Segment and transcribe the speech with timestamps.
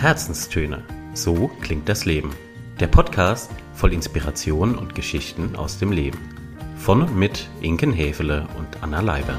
[0.00, 0.82] Herzenstöne.
[1.12, 2.30] So klingt das Leben.
[2.80, 6.18] Der Podcast voll Inspiration und Geschichten aus dem Leben.
[6.78, 9.34] Von und mit Inken Hefele und Anna Leiber.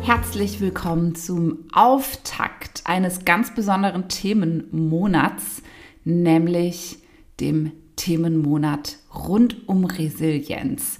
[0.00, 5.62] Herzlich willkommen zum Auftakt eines ganz besonderen Themenmonats,
[6.04, 6.96] nämlich
[7.40, 10.98] dem Themenmonat rund um Resilienz.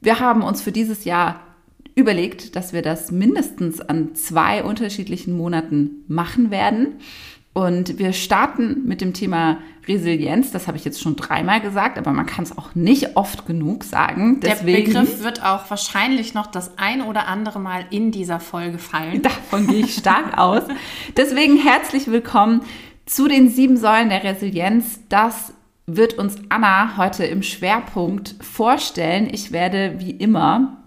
[0.00, 1.47] Wir haben uns für dieses Jahr
[1.98, 6.94] überlegt, dass wir das mindestens an zwei unterschiedlichen Monaten machen werden.
[7.54, 10.52] Und wir starten mit dem Thema Resilienz.
[10.52, 13.82] Das habe ich jetzt schon dreimal gesagt, aber man kann es auch nicht oft genug
[13.82, 14.38] sagen.
[14.40, 18.78] Deswegen, Der Begriff wird auch wahrscheinlich noch das ein oder andere Mal in dieser Folge
[18.78, 19.22] fallen.
[19.22, 20.62] Davon gehe ich stark aus.
[21.16, 22.60] Deswegen herzlich willkommen
[23.06, 25.00] zu den sieben Säulen der Resilienz.
[25.08, 25.52] Das
[25.86, 29.28] wird uns Anna heute im Schwerpunkt vorstellen.
[29.32, 30.77] Ich werde wie immer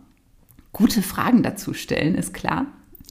[0.73, 2.67] gute Fragen dazu stellen, ist klar.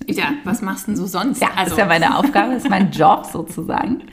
[0.07, 1.43] Ja, was machst du denn so sonst?
[1.43, 1.63] Ja, also.
[1.63, 4.05] das ist ja meine Aufgabe, das ist mein Job sozusagen.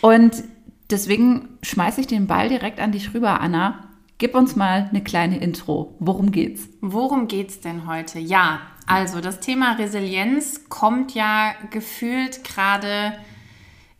[0.00, 0.42] Und
[0.90, 3.84] deswegen schmeiße ich den Ball direkt an dich rüber, Anna.
[4.16, 5.94] Gib uns mal eine kleine Intro.
[6.00, 6.68] Worum geht's?
[6.80, 8.18] Worum geht's denn heute?
[8.18, 13.12] Ja, also das Thema Resilienz kommt ja gefühlt gerade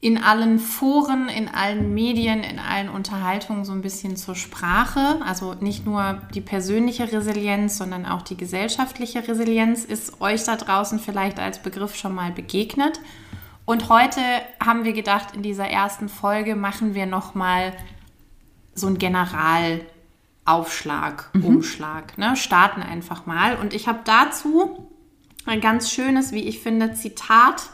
[0.00, 5.20] in allen Foren, in allen Medien, in allen Unterhaltungen so ein bisschen zur Sprache.
[5.26, 11.00] Also nicht nur die persönliche Resilienz, sondern auch die gesellschaftliche Resilienz ist euch da draußen
[11.00, 13.00] vielleicht als Begriff schon mal begegnet.
[13.64, 14.20] Und heute
[14.64, 17.72] haben wir gedacht, in dieser ersten Folge machen wir noch mal
[18.74, 21.44] so einen Generalaufschlag, mhm.
[21.44, 22.16] Umschlag.
[22.16, 22.36] Ne?
[22.36, 23.56] Starten einfach mal.
[23.56, 24.88] Und ich habe dazu
[25.44, 27.70] ein ganz schönes, wie ich finde, Zitat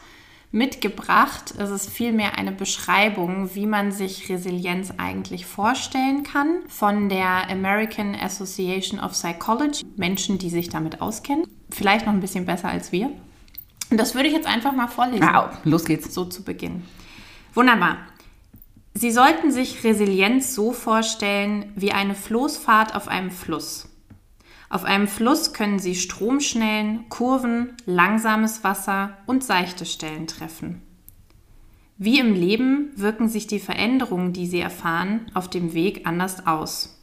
[0.55, 1.53] mitgebracht.
[1.59, 8.15] Es ist vielmehr eine Beschreibung, wie man sich Resilienz eigentlich vorstellen kann von der American
[8.15, 9.85] Association of Psychology.
[9.97, 11.47] Menschen, die sich damit auskennen.
[11.71, 13.11] Vielleicht noch ein bisschen besser als wir.
[13.91, 15.29] Und das würde ich jetzt einfach mal vorlesen.
[15.31, 16.15] Wow, los geht's.
[16.15, 16.85] So zu Beginn.
[17.53, 17.99] Wunderbar.
[18.95, 23.89] Sie sollten sich Resilienz so vorstellen wie eine Floßfahrt auf einem Fluss.
[24.75, 30.83] Auf einem Fluss können Sie Stromschnellen, Kurven, langsames Wasser und seichte Stellen treffen.
[31.97, 37.01] Wie im Leben wirken sich die Veränderungen, die Sie erfahren, auf dem Weg anders aus.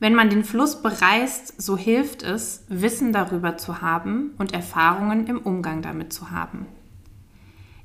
[0.00, 5.38] Wenn man den Fluss bereist, so hilft es, Wissen darüber zu haben und Erfahrungen im
[5.38, 6.66] Umgang damit zu haben.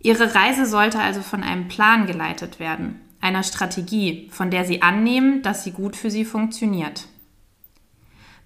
[0.01, 5.43] Ihre Reise sollte also von einem Plan geleitet werden, einer Strategie, von der Sie annehmen,
[5.43, 7.05] dass sie gut für Sie funktioniert.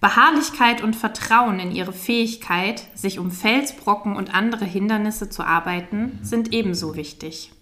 [0.00, 6.52] Beharrlichkeit und Vertrauen in ihre Fähigkeit, sich um Felsbrocken und andere Hindernisse zu arbeiten, sind
[6.52, 7.52] ebenso wichtig.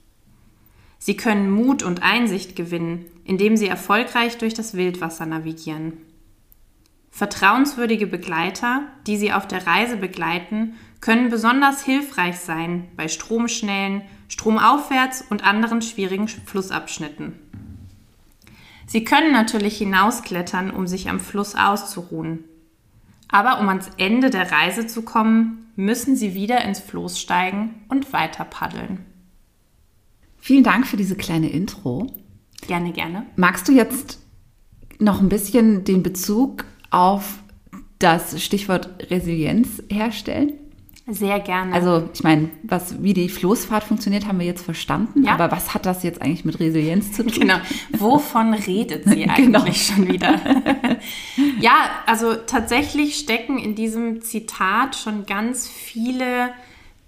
[0.99, 5.99] Sie können Mut und Einsicht gewinnen, indem sie erfolgreich durch das Wildwasser navigieren.
[7.11, 15.25] Vertrauenswürdige Begleiter, die sie auf der Reise begleiten, können besonders hilfreich sein bei Stromschnellen, Stromaufwärts
[15.31, 17.39] und anderen schwierigen Flussabschnitten.
[18.95, 22.45] Sie können natürlich hinausklettern, um sich am Fluss auszuruhen.
[23.27, 28.13] Aber um ans Ende der Reise zu kommen, müssen Sie wieder ins Floß steigen und
[28.13, 29.05] weiter paddeln.
[30.39, 32.07] Vielen Dank für diese kleine Intro.
[32.69, 33.27] Gerne, gerne.
[33.35, 34.21] Magst du jetzt
[35.01, 37.43] noch ein bisschen den Bezug auf
[37.99, 40.53] das Stichwort Resilienz herstellen?
[41.07, 41.75] Sehr gerne.
[41.75, 45.25] Also ich meine, was, wie die Floßfahrt funktioniert, haben wir jetzt verstanden.
[45.25, 45.33] Ja.
[45.33, 47.41] Aber was hat das jetzt eigentlich mit Resilienz zu tun?
[47.41, 47.57] Genau.
[47.99, 49.73] Wovon redet sie eigentlich genau.
[49.73, 50.41] schon wieder?
[51.61, 56.51] ja, also tatsächlich stecken in diesem Zitat schon ganz viele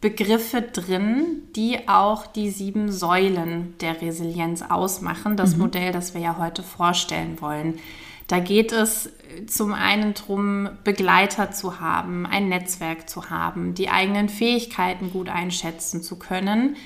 [0.02, 5.38] Begriffe drin, die auch die sieben Säulen der Resilienz ausmachen.
[5.38, 5.62] Das mhm.
[5.62, 7.78] Modell, das wir ja heute vorstellen wollen.
[8.26, 9.10] Da geht es
[9.46, 16.02] zum einen darum, Begleiter zu haben, ein Netzwerk zu haben, die eigenen Fähigkeiten gut einschätzen
[16.02, 16.76] zu können,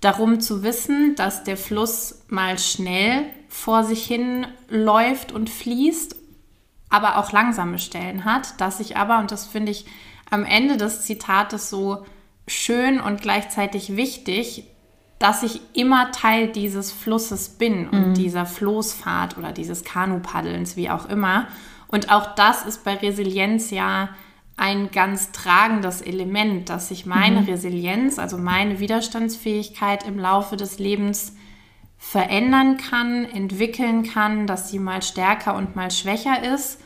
[0.00, 6.16] darum zu wissen, dass der Fluss mal schnell vor sich hin läuft und fließt,
[6.88, 9.86] aber auch langsame Stellen hat, dass ich aber, und das finde ich
[10.30, 12.04] am Ende des Zitates so
[12.46, 14.64] schön und gleichzeitig wichtig,
[15.20, 18.14] dass ich immer Teil dieses Flusses bin und mhm.
[18.14, 21.46] dieser Floßfahrt oder dieses Kanupaddelns, wie auch immer.
[21.88, 24.08] Und auch das ist bei Resilienz ja
[24.56, 27.48] ein ganz tragendes Element, dass sich meine mhm.
[27.48, 31.34] Resilienz, also meine Widerstandsfähigkeit im Laufe des Lebens
[31.98, 36.80] verändern kann, entwickeln kann, dass sie mal stärker und mal schwächer ist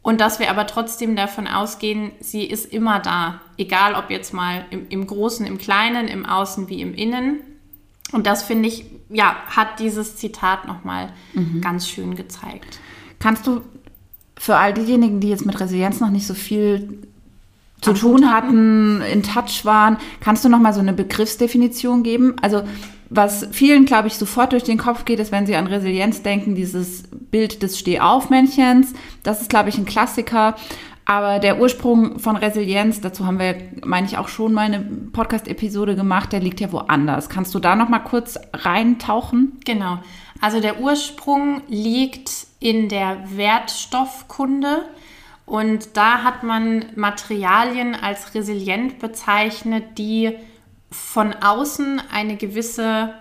[0.00, 4.64] und dass wir aber trotzdem davon ausgehen, sie ist immer da, egal ob jetzt mal
[4.70, 7.40] im, im Großen, im Kleinen, im Außen wie im Innen.
[8.12, 11.60] Und das finde ich, ja, hat dieses Zitat nochmal mhm.
[11.60, 12.78] ganz schön gezeigt.
[13.18, 13.62] Kannst du
[14.38, 17.02] für all diejenigen, die jetzt mit Resilienz noch nicht so viel
[17.80, 19.98] zu tun hatten, in Touch waren.
[20.20, 22.34] Kannst du noch mal so eine Begriffsdefinition geben?
[22.42, 22.62] Also
[23.08, 26.54] was vielen, glaube ich, sofort durch den Kopf geht, ist, wenn sie an Resilienz denken,
[26.54, 28.92] dieses Bild des Stehaufmännchens.
[29.22, 30.56] Das ist, glaube ich, ein Klassiker.
[31.08, 35.94] Aber der Ursprung von Resilienz, dazu haben wir, meine ich, auch schon mal eine Podcast-Episode
[35.94, 37.28] gemacht, der liegt ja woanders.
[37.28, 39.60] Kannst du da noch mal kurz reintauchen?
[39.64, 40.00] Genau.
[40.40, 44.82] Also der Ursprung liegt in der Wertstoffkunde.
[45.46, 50.36] Und da hat man Materialien als resilient bezeichnet, die
[50.90, 53.14] von außen eine gewisse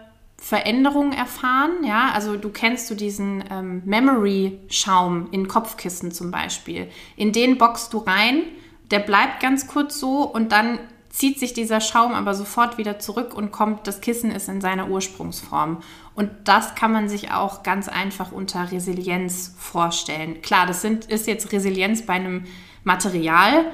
[0.46, 1.84] Veränderung erfahren.
[1.84, 6.88] Ja, also du kennst du diesen ähm, Memory-Schaum in Kopfkissen zum Beispiel.
[7.16, 8.44] In den boxst du rein,
[8.92, 10.78] der bleibt ganz kurz so und dann
[11.10, 14.88] zieht sich dieser Schaum aber sofort wieder zurück und kommt, das Kissen ist in seiner
[14.88, 15.82] Ursprungsform.
[16.14, 20.44] Und das kann man sich auch ganz einfach unter Resilienz vorstellen.
[20.44, 22.44] Klar, das sind, ist jetzt Resilienz bei einem
[22.84, 23.66] Material.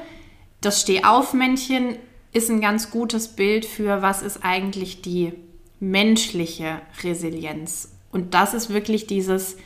[0.62, 1.98] Das Stehaufmännchen
[2.32, 5.34] ist ein ganz gutes Bild für, was ist eigentlich die
[5.81, 7.92] menschliche Resilienz.
[8.12, 9.57] Und das ist wirklich dieses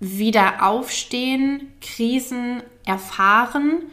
[0.00, 3.84] Wiederaufstehen, Krisen erfahren,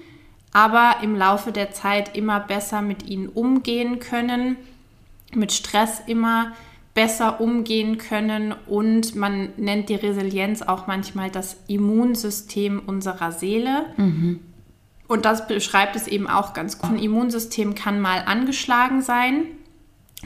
[0.52, 4.58] aber im Laufe der Zeit immer besser mit ihnen umgehen können,
[5.34, 6.54] mit Stress immer
[6.94, 13.86] besser umgehen können und man nennt die Resilienz auch manchmal das Immunsystem unserer Seele.
[13.98, 14.40] Mhm.
[15.08, 16.90] Und das beschreibt es eben auch ganz gut.
[16.90, 19.44] Ein Immunsystem kann mal angeschlagen sein,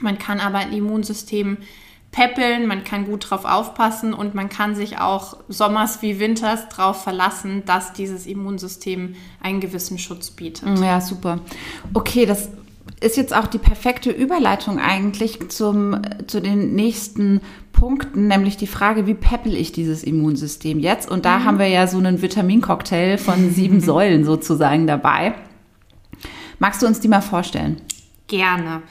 [0.01, 1.57] man kann aber ein Immunsystem
[2.11, 7.03] peppeln, man kann gut drauf aufpassen und man kann sich auch sommers wie winters darauf
[7.03, 10.79] verlassen, dass dieses Immunsystem einen gewissen Schutz bietet.
[10.79, 11.39] Ja, super.
[11.93, 12.49] Okay, das
[12.99, 19.07] ist jetzt auch die perfekte Überleitung eigentlich zum, zu den nächsten Punkten, nämlich die Frage,
[19.07, 21.09] wie peppel ich dieses Immunsystem jetzt?
[21.09, 21.45] Und da mhm.
[21.45, 25.33] haben wir ja so einen Vitamincocktail von sieben Säulen sozusagen dabei.
[26.59, 27.81] Magst du uns die mal vorstellen?
[28.27, 28.83] Gerne.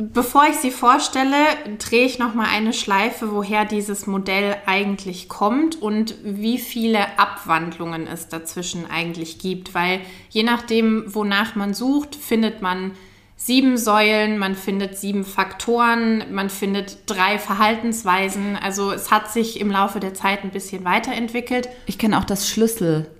[0.00, 1.34] Bevor ich sie vorstelle,
[1.78, 8.06] drehe ich noch mal eine Schleife, woher dieses Modell eigentlich kommt und wie viele Abwandlungen
[8.06, 10.00] es dazwischen eigentlich gibt, weil
[10.30, 12.92] je nachdem, wonach man sucht, findet man
[13.34, 18.54] sieben Säulen, man findet sieben Faktoren, man findet drei Verhaltensweisen.
[18.54, 21.68] Also es hat sich im Laufe der Zeit ein bisschen weiterentwickelt.
[21.86, 23.10] Ich kenne auch das Schlüssel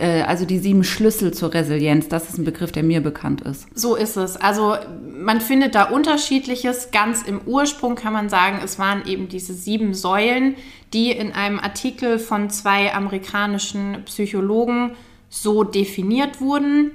[0.00, 3.66] also die sieben Schlüssel zur Resilienz, das ist ein Begriff, der mir bekannt ist.
[3.74, 4.36] So ist es.
[4.36, 6.90] Also man findet da unterschiedliches.
[6.90, 10.56] Ganz im Ursprung kann man sagen, es waren eben diese sieben Säulen,
[10.92, 14.92] die in einem Artikel von zwei amerikanischen Psychologen
[15.28, 16.90] so definiert wurden.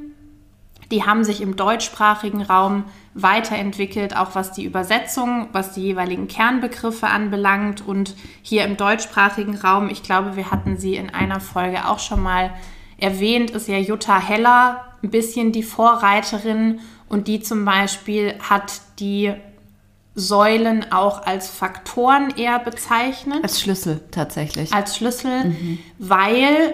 [0.91, 7.07] Die haben sich im deutschsprachigen Raum weiterentwickelt, auch was die Übersetzung, was die jeweiligen Kernbegriffe
[7.07, 7.85] anbelangt.
[7.85, 12.21] Und hier im deutschsprachigen Raum, ich glaube, wir hatten sie in einer Folge auch schon
[12.21, 12.51] mal
[12.97, 16.79] erwähnt, ist ja Jutta Heller ein bisschen die Vorreiterin
[17.09, 19.33] und die zum Beispiel hat die
[20.15, 23.43] Säulen auch als Faktoren eher bezeichnet.
[23.43, 24.73] Als Schlüssel tatsächlich.
[24.73, 25.79] Als Schlüssel, mhm.
[25.99, 26.73] weil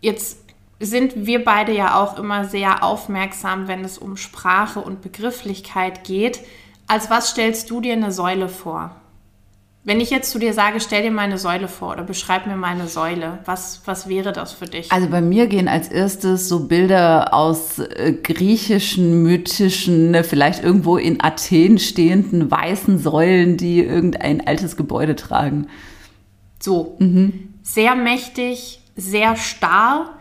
[0.00, 0.38] jetzt
[0.80, 6.40] sind wir beide ja auch immer sehr aufmerksam, wenn es um Sprache und Begrifflichkeit geht.
[6.88, 8.96] Als was stellst du dir eine Säule vor?
[9.90, 12.86] Wenn ich jetzt zu dir sage, stell dir meine Säule vor oder beschreib mir meine
[12.86, 14.92] Säule, was, was wäre das für dich?
[14.92, 20.96] Also bei mir gehen als erstes so Bilder aus äh, griechischen, mythischen, ne, vielleicht irgendwo
[20.96, 25.66] in Athen stehenden weißen Säulen, die irgendein altes Gebäude tragen.
[26.60, 27.48] So, mhm.
[27.64, 30.14] sehr mächtig, sehr starr.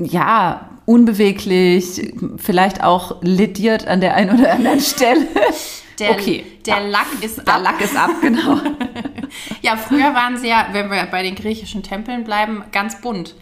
[0.00, 5.28] Ja, unbeweglich, vielleicht auch lediert an der einen oder anderen Stelle.
[5.98, 6.44] Der, okay.
[6.66, 7.44] der Lack ist ab.
[7.46, 8.60] Der Lack ist ab, genau.
[9.62, 13.34] ja, früher waren sie ja, wenn wir bei den griechischen Tempeln bleiben, ganz bunt.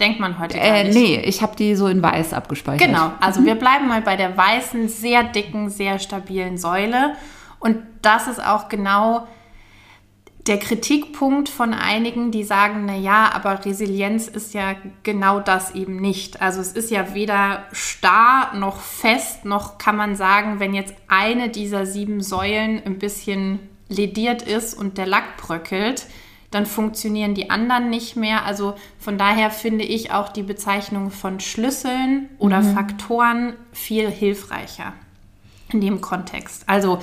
[0.00, 0.94] Denkt man heute gar äh, nicht.
[0.94, 2.86] Nee, ich habe die so in weiß abgespeichert.
[2.86, 3.46] Genau, also mhm.
[3.46, 7.14] wir bleiben mal bei der weißen, sehr dicken, sehr stabilen Säule.
[7.58, 9.26] Und das ist auch genau
[10.48, 15.96] der Kritikpunkt von einigen, die sagen, na ja, aber Resilienz ist ja genau das eben
[15.96, 16.40] nicht.
[16.40, 21.50] Also es ist ja weder starr noch fest, noch kann man sagen, wenn jetzt eine
[21.50, 23.58] dieser sieben Säulen ein bisschen
[23.90, 26.06] lediert ist und der Lack bröckelt,
[26.50, 28.46] dann funktionieren die anderen nicht mehr.
[28.46, 32.74] Also von daher finde ich auch die Bezeichnung von Schlüsseln oder mhm.
[32.74, 34.94] Faktoren viel hilfreicher
[35.70, 36.64] in dem Kontext.
[36.66, 37.02] Also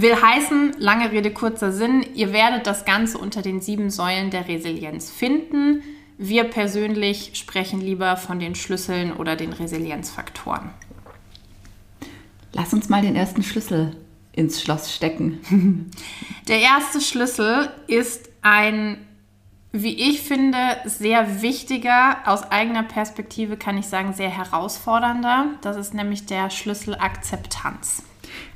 [0.00, 4.48] Will heißen, lange Rede, kurzer Sinn, ihr werdet das Ganze unter den sieben Säulen der
[4.48, 5.82] Resilienz finden.
[6.16, 10.70] Wir persönlich sprechen lieber von den Schlüsseln oder den Resilienzfaktoren.
[12.52, 13.96] Lass uns mal den ersten Schlüssel
[14.32, 15.90] ins Schloss stecken.
[16.48, 18.98] Der erste Schlüssel ist ein
[19.72, 25.46] wie ich finde, sehr wichtiger, aus eigener Perspektive kann ich sagen, sehr herausfordernder.
[25.60, 28.02] Das ist nämlich der Schlüssel Akzeptanz.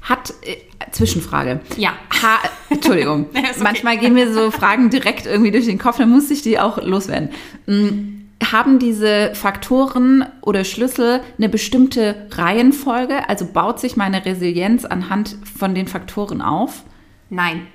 [0.02, 0.56] Hat, äh,
[0.90, 1.60] Zwischenfrage.
[1.76, 1.94] Ja.
[2.22, 2.38] Ha,
[2.70, 3.26] Entschuldigung.
[3.32, 3.62] Nee, okay.
[3.62, 6.82] Manchmal gehen mir so Fragen direkt irgendwie durch den Kopf, dann muss ich die auch
[6.82, 7.30] loswerden.
[7.66, 13.28] Mm, Haben diese Faktoren oder Schlüssel eine bestimmte Reihenfolge?
[13.28, 16.82] Also baut sich meine Resilienz anhand von den Faktoren auf?
[17.30, 17.66] Nein.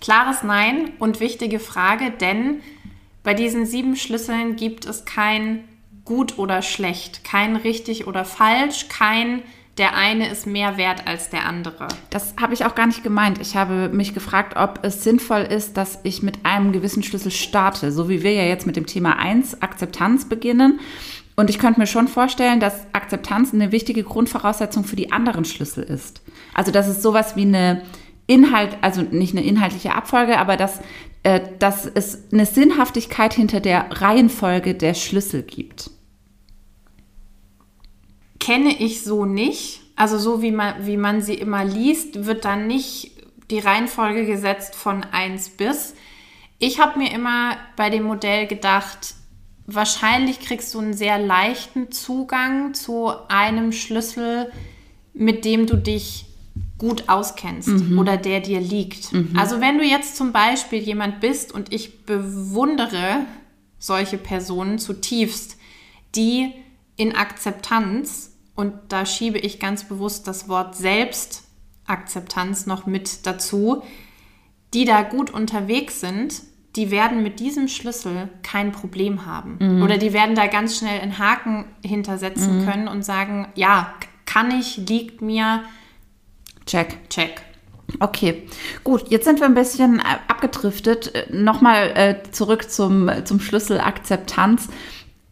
[0.00, 2.60] Klares Nein und wichtige Frage, denn
[3.22, 5.64] bei diesen sieben Schlüsseln gibt es kein
[6.04, 9.42] gut oder schlecht, kein richtig oder falsch, kein
[9.78, 11.88] der eine ist mehr wert als der andere.
[12.10, 13.40] Das habe ich auch gar nicht gemeint.
[13.40, 17.92] Ich habe mich gefragt, ob es sinnvoll ist, dass ich mit einem gewissen Schlüssel starte,
[17.92, 20.80] so wie wir ja jetzt mit dem Thema 1 Akzeptanz beginnen.
[21.36, 25.84] Und ich könnte mir schon vorstellen, dass Akzeptanz eine wichtige Grundvoraussetzung für die anderen Schlüssel
[25.84, 26.20] ist.
[26.52, 27.82] Also dass es sowas wie eine
[28.26, 30.80] Inhalt, also nicht eine inhaltliche Abfolge, aber dass,
[31.22, 35.90] äh, dass es eine Sinnhaftigkeit hinter der Reihenfolge der Schlüssel gibt.
[38.38, 39.80] Kenne ich so nicht.
[39.96, 43.12] Also so wie man, wie man sie immer liest, wird dann nicht
[43.50, 45.94] die Reihenfolge gesetzt von 1 bis.
[46.58, 49.14] Ich habe mir immer bei dem Modell gedacht,
[49.66, 54.50] wahrscheinlich kriegst du einen sehr leichten Zugang zu einem Schlüssel,
[55.14, 56.26] mit dem du dich
[56.78, 59.10] gut auskennst oder der dir liegt.
[59.36, 63.26] Also wenn du jetzt zum Beispiel jemand bist und ich bewundere
[63.80, 65.56] solche Personen zutiefst,
[66.14, 66.52] die
[66.96, 68.27] in Akzeptanz,
[68.58, 73.84] und da schiebe ich ganz bewusst das Wort Selbstakzeptanz noch mit dazu,
[74.74, 76.42] die da gut unterwegs sind,
[76.74, 79.80] die werden mit diesem Schlüssel kein Problem haben.
[79.84, 83.94] Oder die werden da ganz schnell einen Haken hintersetzen können und sagen, ja,
[84.26, 85.62] kann ich, liegt mir,
[86.66, 87.08] Check.
[87.08, 87.40] check.
[88.00, 88.42] Okay,
[88.82, 89.08] gut.
[89.08, 91.14] Jetzt sind wir ein bisschen abgedriftet.
[91.14, 94.68] Äh, Nochmal äh, zurück zum, zum Schlüssel Akzeptanz.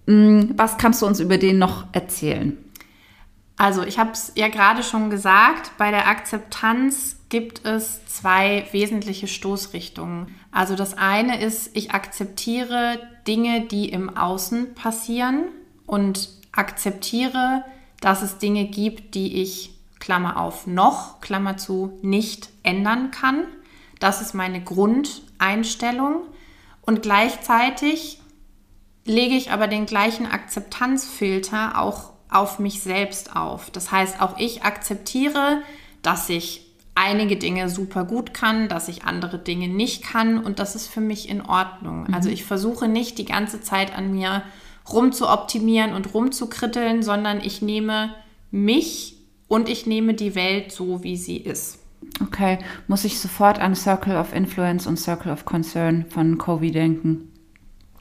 [0.07, 2.57] Mm, Was kannst du uns über den noch erzählen?
[3.57, 9.27] Also, ich habe es ja gerade schon gesagt, bei der Akzeptanz gibt es zwei wesentliche
[9.27, 10.35] Stoßrichtungen.
[10.53, 15.47] Also das eine ist, ich akzeptiere Dinge, die im Außen passieren
[15.87, 17.65] und akzeptiere,
[18.01, 23.45] dass es Dinge gibt, die ich, Klammer auf, noch, Klammer zu, nicht ändern kann.
[23.99, 26.23] Das ist meine Grundeinstellung.
[26.83, 28.21] Und gleichzeitig
[29.05, 33.71] lege ich aber den gleichen Akzeptanzfilter auch auf mich selbst auf.
[33.71, 35.63] Das heißt, auch ich akzeptiere,
[36.03, 40.75] dass ich einige Dinge super gut kann, dass ich andere Dinge nicht kann und das
[40.75, 42.13] ist für mich in Ordnung.
[42.13, 44.43] Also ich versuche nicht die ganze Zeit an mir
[44.91, 48.15] rumzuoptimieren und rumzukritteln, sondern ich nehme
[48.51, 49.17] mich
[49.49, 51.79] und ich nehme die Welt so, wie sie ist.
[52.23, 57.33] Okay, muss ich sofort an Circle of Influence und Circle of Concern von Covey denken?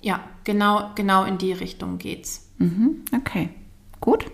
[0.01, 2.50] Ja, genau, genau in die Richtung geht's.
[2.60, 3.03] Mhm.
[3.13, 3.50] Okay,
[4.05, 4.25] gut.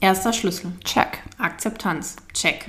[0.00, 0.72] Erster Schlüssel.
[0.84, 1.18] Check.
[1.38, 2.16] Akzeptanz.
[2.32, 2.66] Check.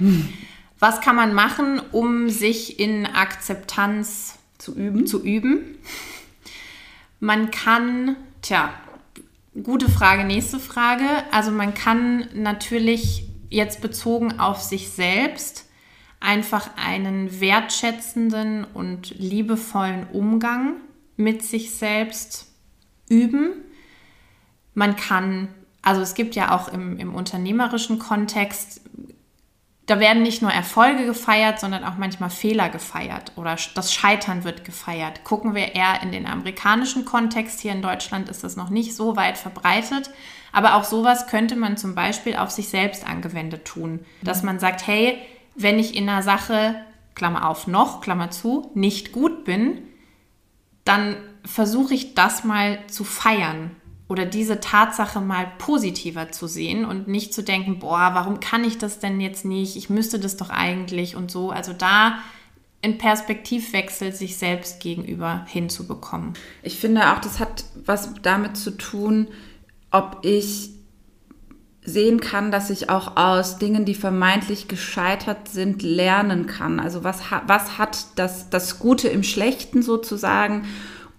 [0.79, 5.08] Was kann man machen, um sich in Akzeptanz Zu üben?
[5.08, 5.77] zu üben?
[7.20, 8.74] Man kann, tja,
[9.63, 11.05] gute Frage, nächste Frage.
[11.31, 15.65] Also man kann natürlich jetzt bezogen auf sich selbst
[16.20, 20.75] einfach einen wertschätzenden und liebevollen Umgang
[21.17, 22.48] mit sich selbst
[23.10, 23.53] üben.
[24.74, 25.50] Man kann,
[25.82, 28.82] also es gibt ja auch im, im unternehmerischen Kontext,
[29.88, 34.64] da werden nicht nur Erfolge gefeiert, sondern auch manchmal Fehler gefeiert oder das Scheitern wird
[34.64, 35.24] gefeiert.
[35.24, 37.60] Gucken wir eher in den amerikanischen Kontext.
[37.60, 40.12] Hier in Deutschland ist das noch nicht so weit verbreitet.
[40.54, 44.06] Aber auch sowas könnte man zum Beispiel auf sich selbst angewendet tun.
[44.22, 45.18] Dass man sagt, hey,
[45.56, 46.76] wenn ich in einer Sache,
[47.16, 49.80] Klammer auf, noch, Klammer zu, nicht gut bin,
[50.86, 53.72] dann versuche ich das mal zu feiern
[54.12, 58.77] oder diese Tatsache mal positiver zu sehen und nicht zu denken, boah, warum kann ich
[58.77, 59.77] das denn jetzt nicht?
[59.77, 61.50] Ich müsste das doch eigentlich und so.
[61.50, 62.18] Also da
[62.82, 66.34] einen Perspektivwechsel sich selbst gegenüber hinzubekommen.
[66.62, 69.30] Ich finde auch, das hat was damit zu tun,
[69.91, 70.72] ob ich
[71.86, 76.82] sehen kann, dass ich auch aus Dingen, die vermeintlich gescheitert sind, lernen kann.
[76.82, 80.65] Also was, was hat das, das Gute im Schlechten sozusagen?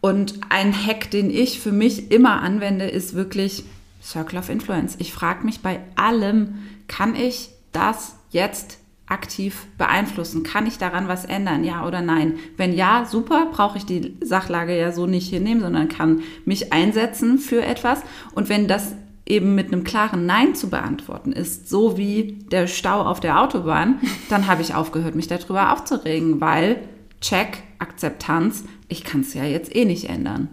[0.03, 3.65] Und ein Hack, den ich für mich immer anwende, ist wirklich
[4.03, 4.97] Circle of Influence.
[4.99, 10.43] Ich frage mich bei allem, kann ich das jetzt aktiv beeinflussen?
[10.43, 11.63] Kann ich daran was ändern?
[11.63, 12.35] Ja oder nein?
[12.57, 17.39] Wenn ja, super, brauche ich die Sachlage ja so nicht hinnehmen, sondern kann mich einsetzen
[17.39, 18.03] für etwas.
[18.35, 23.03] Und wenn das eben mit einem klaren Nein zu beantworten ist, so wie der Stau
[23.03, 26.89] auf der Autobahn, dann habe ich aufgehört, mich darüber aufzuregen, weil
[27.21, 30.49] check Akzeptanz, ich kann es ja jetzt eh nicht ändern.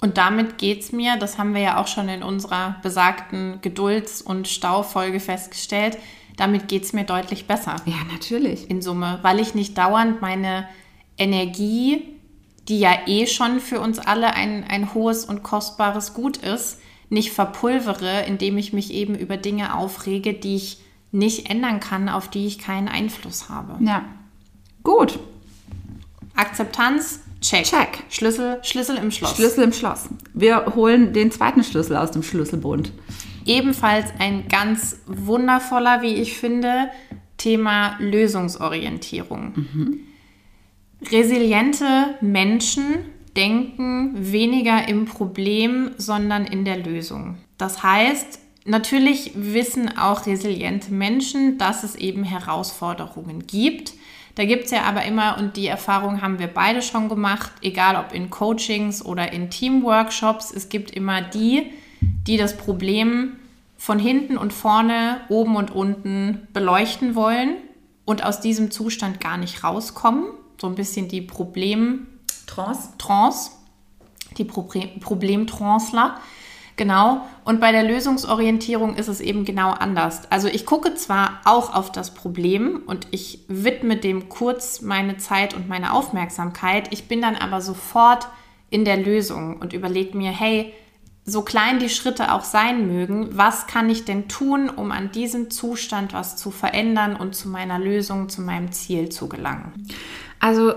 [0.00, 4.20] Und damit geht es mir, das haben wir ja auch schon in unserer besagten Gedulds-
[4.20, 5.96] und Staufolge festgestellt,
[6.36, 7.76] damit geht es mir deutlich besser.
[7.84, 8.68] Ja, natürlich.
[8.68, 10.66] In Summe, weil ich nicht dauernd meine
[11.18, 12.02] Energie,
[12.68, 16.78] die ja eh schon für uns alle ein, ein hohes und kostbares Gut ist,
[17.10, 20.78] nicht verpulvere, indem ich mich eben über Dinge aufrege, die ich
[21.12, 23.76] nicht ändern kann, auf die ich keinen Einfluss habe.
[23.84, 24.04] Ja.
[24.82, 25.18] Gut.
[26.34, 27.64] Akzeptanz, check.
[27.64, 28.04] Check.
[28.08, 29.36] Schlüssel, Schlüssel im Schloss.
[29.36, 30.08] Schlüssel im Schloss.
[30.32, 32.92] Wir holen den zweiten Schlüssel aus dem Schlüsselbund.
[33.44, 36.90] Ebenfalls ein ganz wundervoller, wie ich finde,
[37.36, 39.52] Thema Lösungsorientierung.
[39.54, 40.00] Mhm.
[41.10, 43.04] Resiliente Menschen
[43.36, 47.38] denken weniger im Problem, sondern in der Lösung.
[47.58, 53.94] Das heißt, natürlich wissen auch resiliente Menschen, dass es eben Herausforderungen gibt.
[54.34, 57.96] Da gibt es ja aber immer, und die Erfahrung haben wir beide schon gemacht, egal
[57.96, 61.70] ob in Coachings oder in Teamworkshops, es gibt immer die,
[62.26, 63.36] die das Problem
[63.76, 67.56] von hinten und vorne, oben und unten beleuchten wollen
[68.04, 70.24] und aus diesem Zustand gar nicht rauskommen.
[70.60, 72.06] So ein bisschen die Problem
[72.46, 72.90] Trance.
[72.98, 73.50] Trance,
[74.38, 76.16] die Problem Problemtransler.
[76.76, 77.26] Genau.
[77.44, 80.30] Und bei der Lösungsorientierung ist es eben genau anders.
[80.30, 85.54] Also ich gucke zwar auch auf das Problem und ich widme dem kurz meine Zeit
[85.54, 86.92] und meine Aufmerksamkeit.
[86.92, 88.28] Ich bin dann aber sofort
[88.70, 90.72] in der Lösung und überlege mir, hey,
[91.24, 95.50] so klein die Schritte auch sein mögen, was kann ich denn tun, um an diesem
[95.50, 99.86] Zustand was zu verändern und zu meiner Lösung, zu meinem Ziel zu gelangen?
[100.40, 100.74] Also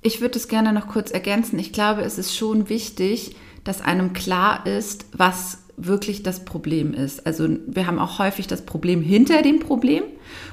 [0.00, 1.58] ich würde es gerne noch kurz ergänzen.
[1.58, 7.26] Ich glaube, es ist schon wichtig, dass einem klar ist, was wirklich das Problem ist.
[7.26, 10.02] Also wir haben auch häufig das Problem hinter dem Problem.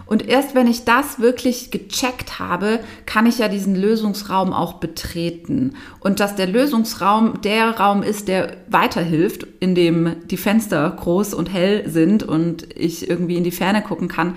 [0.05, 5.75] Und erst wenn ich das wirklich gecheckt habe, kann ich ja diesen Lösungsraum auch betreten.
[5.99, 11.51] Und dass der Lösungsraum der Raum ist, der weiterhilft, in dem die Fenster groß und
[11.51, 14.35] hell sind und ich irgendwie in die Ferne gucken kann,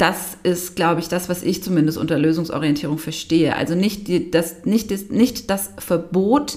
[0.00, 3.54] das ist, glaube ich, das, was ich zumindest unter Lösungsorientierung verstehe.
[3.54, 6.56] Also nicht, die, das, nicht, das, nicht das Verbot,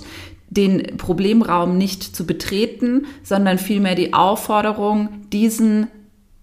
[0.54, 5.88] den Problemraum nicht zu betreten, sondern vielmehr die Aufforderung, diesen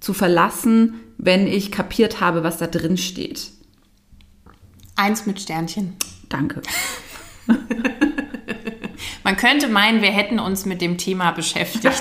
[0.00, 3.50] zu verlassen, wenn ich kapiert habe, was da drin steht.
[4.96, 5.94] Eins mit Sternchen.
[6.28, 6.62] Danke.
[9.24, 11.86] Man könnte meinen, wir hätten uns mit dem Thema beschäftigt.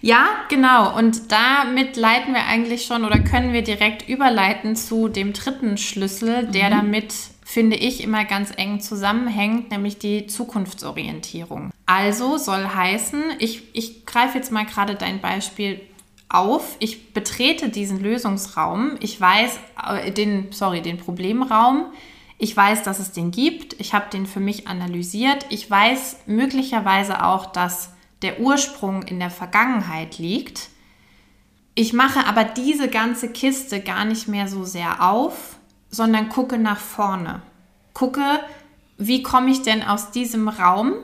[0.00, 0.96] ja, genau.
[0.96, 6.46] Und damit leiten wir eigentlich schon oder können wir direkt überleiten zu dem dritten Schlüssel,
[6.46, 6.70] der mhm.
[6.70, 7.14] damit
[7.50, 11.72] finde ich, immer ganz eng zusammenhängt, nämlich die Zukunftsorientierung.
[11.84, 15.80] Also soll heißen, ich, ich greife jetzt mal gerade dein Beispiel
[16.28, 19.58] auf, ich betrete diesen Lösungsraum, ich weiß,
[19.88, 21.86] äh, den, sorry, den Problemraum,
[22.38, 27.24] ich weiß, dass es den gibt, ich habe den für mich analysiert, ich weiß möglicherweise
[27.24, 27.90] auch, dass
[28.22, 30.68] der Ursprung in der Vergangenheit liegt.
[31.74, 35.56] Ich mache aber diese ganze Kiste gar nicht mehr so sehr auf,
[35.90, 37.42] sondern gucke nach vorne.
[37.94, 38.40] Gucke,
[38.96, 40.94] wie komme ich denn aus diesem Raum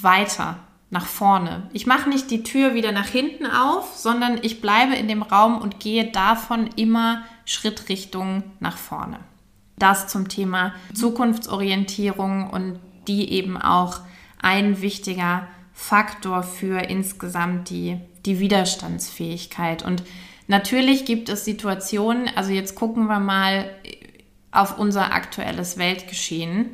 [0.00, 0.58] weiter
[0.90, 1.68] nach vorne.
[1.72, 5.60] Ich mache nicht die Tür wieder nach hinten auf, sondern ich bleibe in dem Raum
[5.60, 9.18] und gehe davon immer Schrittrichtung nach vorne.
[9.76, 14.00] Das zum Thema Zukunftsorientierung und die eben auch
[14.40, 19.84] ein wichtiger Faktor für insgesamt die, die Widerstandsfähigkeit.
[19.84, 20.04] Und
[20.46, 23.70] Natürlich gibt es Situationen, also jetzt gucken wir mal
[24.50, 26.70] auf unser aktuelles Weltgeschehen.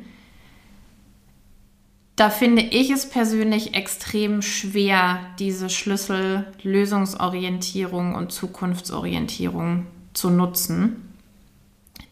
[2.15, 11.07] Da finde ich es persönlich extrem schwer, diese Schlüssel Lösungsorientierung und Zukunftsorientierung zu nutzen.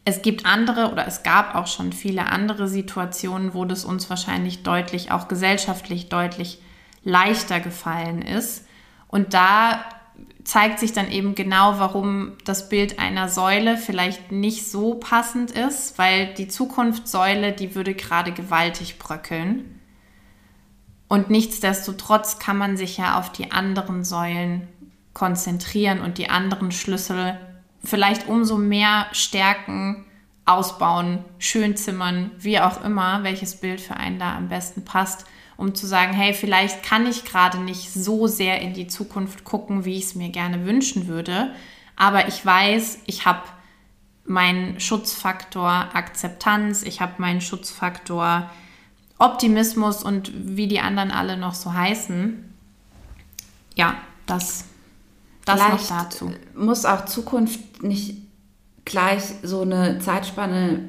[0.06, 4.64] Es gibt andere oder es gab auch schon viele andere Situationen, wo das uns wahrscheinlich
[4.64, 6.60] deutlich, auch gesellschaftlich deutlich
[7.04, 8.66] leichter gefallen ist.
[9.08, 9.86] Und da
[10.50, 16.00] zeigt sich dann eben genau, warum das Bild einer Säule vielleicht nicht so passend ist,
[16.00, 19.80] weil die Zukunftssäule, die würde gerade gewaltig bröckeln.
[21.08, 24.68] Und nichtsdestotrotz kann man sich ja auf die anderen Säulen
[25.14, 27.38] konzentrieren und die anderen Schlüssel
[27.84, 30.04] vielleicht umso mehr stärken,
[30.46, 35.28] ausbauen, schön zimmern, wie auch immer, welches Bild für einen da am besten passt
[35.60, 39.84] um zu sagen, hey, vielleicht kann ich gerade nicht so sehr in die Zukunft gucken,
[39.84, 41.54] wie ich es mir gerne wünschen würde,
[41.98, 43.42] aber ich weiß, ich habe
[44.24, 48.50] meinen Schutzfaktor Akzeptanz, ich habe meinen Schutzfaktor
[49.18, 52.42] Optimismus und wie die anderen alle noch so heißen.
[53.76, 53.96] Ja,
[54.28, 54.64] das,
[55.44, 56.34] das Vielleicht noch dazu.
[56.56, 58.16] Muss auch Zukunft nicht
[58.86, 60.88] gleich so eine Zeitspanne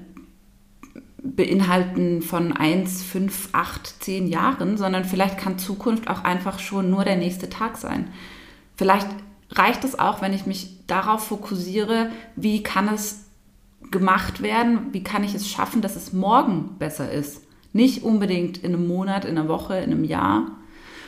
[1.23, 7.05] beinhalten von 1, 5, 8, 10 Jahren, sondern vielleicht kann Zukunft auch einfach schon nur
[7.05, 8.09] der nächste Tag sein.
[8.77, 9.09] Vielleicht
[9.51, 13.27] reicht es auch, wenn ich mich darauf fokussiere, wie kann es
[13.91, 17.43] gemacht werden, wie kann ich es schaffen, dass es morgen besser ist.
[17.73, 20.53] Nicht unbedingt in einem Monat, in einer Woche, in einem Jahr.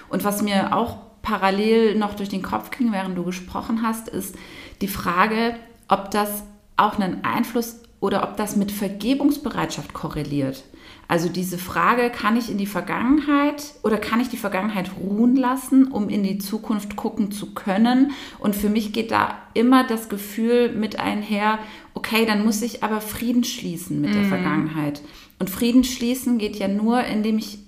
[0.09, 4.37] Und was mir auch parallel noch durch den Kopf ging, während du gesprochen hast, ist
[4.81, 5.55] die Frage,
[5.89, 6.45] ob das
[6.77, 10.65] auch einen Einfluss oder ob das mit Vergebungsbereitschaft korreliert.
[11.07, 15.87] Also diese Frage, kann ich in die Vergangenheit oder kann ich die Vergangenheit ruhen lassen,
[15.87, 18.11] um in die Zukunft gucken zu können?
[18.41, 21.61] Und für mich geht da immer das Gefühl mit einher,
[21.95, 24.29] okay, dann muss ich aber Frieden schließen mit der mhm.
[24.29, 25.01] Vergangenheit.
[25.39, 27.61] Und Frieden schließen geht ja nur, indem ich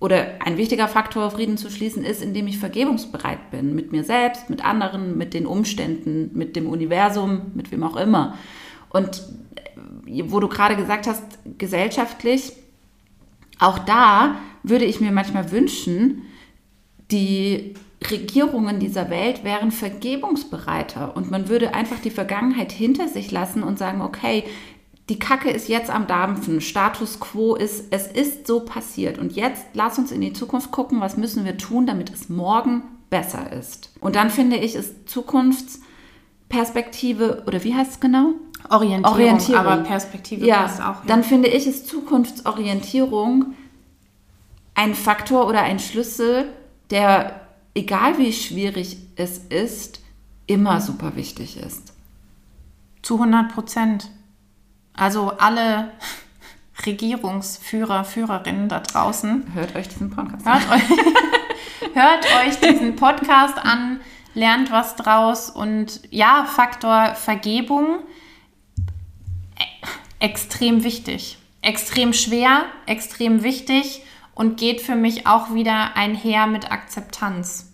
[0.00, 3.74] oder ein wichtiger Faktor, Frieden zu schließen, ist, indem ich vergebungsbereit bin.
[3.74, 8.38] Mit mir selbst, mit anderen, mit den Umständen, mit dem Universum, mit wem auch immer.
[8.94, 9.22] Und
[10.06, 11.22] äh, wo du gerade gesagt hast,
[11.58, 12.52] gesellschaftlich,
[13.58, 16.22] auch da würde ich mir manchmal wünschen,
[17.10, 17.74] die
[18.10, 23.78] Regierungen dieser Welt wären vergebungsbereiter und man würde einfach die Vergangenheit hinter sich lassen und
[23.78, 24.44] sagen, okay,
[25.08, 29.64] die Kacke ist jetzt am Dampfen, Status quo ist, es ist so passiert und jetzt
[29.74, 33.92] lass uns in die Zukunft gucken, was müssen wir tun, damit es morgen besser ist.
[34.00, 35.08] Und dann finde ich, ist
[36.54, 38.34] Zukunftsperspektive, oder wie heißt es genau?
[38.70, 39.66] Orientierung, Orientierung.
[39.66, 40.84] aber Perspektive ja, passt auch.
[40.84, 41.02] Ja.
[41.06, 43.54] Dann finde ich, ist Zukunftsorientierung
[44.74, 46.52] ein Faktor oder ein Schlüssel,
[46.90, 47.40] der,
[47.74, 50.00] egal wie schwierig es ist,
[50.46, 51.92] immer super wichtig ist.
[53.02, 54.10] Zu 100 Prozent.
[54.94, 55.90] Also alle
[56.86, 59.54] Regierungsführer, Führerinnen da draußen.
[59.54, 60.60] Hört euch diesen Podcast an.
[60.60, 64.00] Hört euch, hört euch diesen Podcast an,
[64.34, 68.00] lernt was draus und ja, Faktor Vergebung
[69.58, 69.64] e,
[70.18, 71.38] extrem wichtig.
[71.62, 74.02] Extrem schwer, extrem wichtig
[74.34, 77.72] und geht für mich auch wieder einher mit Akzeptanz.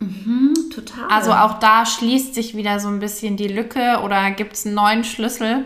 [0.00, 1.08] Mhm, total.
[1.08, 4.74] Also auch da schließt sich wieder so ein bisschen die Lücke oder gibt es einen
[4.74, 5.64] neuen Schlüssel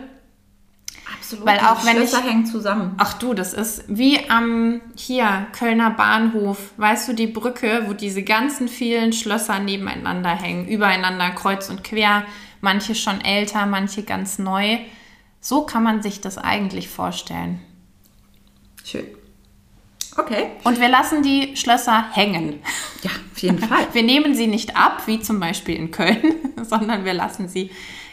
[1.13, 1.45] Absolut.
[1.45, 2.95] Weil auch wenn Schlösser ich, hängen zusammen.
[2.97, 6.71] Ach du, das ist wie am hier Kölner Bahnhof.
[6.77, 12.23] Weißt du die Brücke, wo diese ganzen vielen Schlösser nebeneinander hängen, übereinander kreuz und quer,
[12.61, 14.79] manche schon älter, manche ganz neu.
[15.41, 17.61] So kann man sich das eigentlich vorstellen.
[18.83, 19.05] Schön.
[20.17, 20.51] Okay.
[20.63, 22.61] Und wir lassen die Schlösser hängen.
[23.03, 23.87] Ja, auf jeden Fall.
[23.93, 27.69] Wir nehmen sie nicht ab, wie zum Beispiel in Köln, sondern wir lassen sie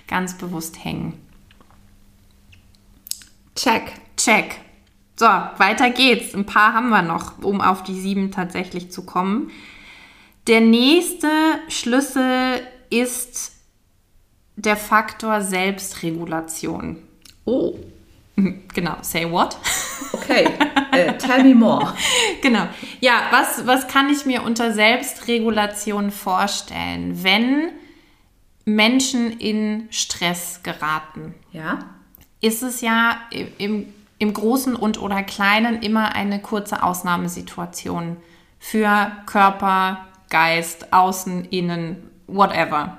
[0.09, 1.15] ganz bewusst hängen.
[3.55, 3.93] Check.
[4.17, 4.61] Check.
[5.17, 6.35] So, weiter geht's.
[6.35, 9.51] Ein paar haben wir noch, um auf die sieben tatsächlich zu kommen.
[10.47, 11.29] Der nächste
[11.69, 12.61] Schlüssel
[12.91, 13.53] ist
[14.57, 16.99] der Faktor Selbstregulation.
[17.45, 17.75] Oh.
[18.75, 19.59] Genau, say what?
[20.15, 21.95] Okay, uh, tell me more.
[22.43, 22.67] Genau.
[23.01, 27.69] Ja, was, was kann ich mir unter Selbstregulation vorstellen, wenn
[28.65, 31.35] Menschen in Stress geraten?
[31.53, 31.81] Ja
[32.43, 33.19] ist es ja
[33.57, 33.87] im,
[34.19, 38.19] im Großen und oder Kleinen immer eine kurze Ausnahmesituation
[38.59, 42.99] für Körper, Geist, Außen, Innen, whatever.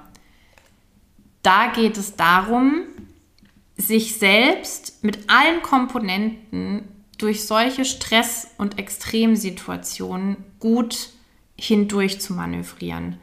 [1.44, 2.84] Da geht es darum,
[3.76, 11.10] sich selbst mit allen Komponenten durch solche Stress- und Extremsituationen gut
[11.58, 13.18] hindurch zu manövrieren.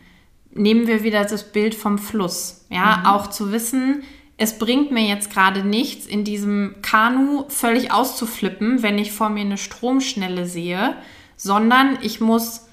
[0.53, 2.67] Nehmen wir wieder das Bild vom Fluss.
[2.71, 3.07] Ja, mhm.
[3.07, 4.03] auch zu wissen,
[4.41, 9.43] es bringt mir jetzt gerade nichts, in diesem Kanu völlig auszuflippen, wenn ich vor mir
[9.43, 10.97] eine Stromschnelle sehe,
[11.37, 12.67] sondern ich muss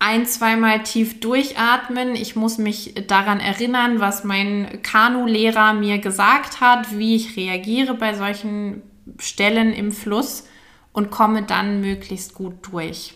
[0.00, 2.16] ein, zweimal tief durchatmen.
[2.16, 8.14] Ich muss mich daran erinnern, was mein Kanu-Lehrer mir gesagt hat, wie ich reagiere bei
[8.14, 8.82] solchen
[9.20, 10.48] Stellen im Fluss
[10.92, 13.14] und komme dann möglichst gut durch.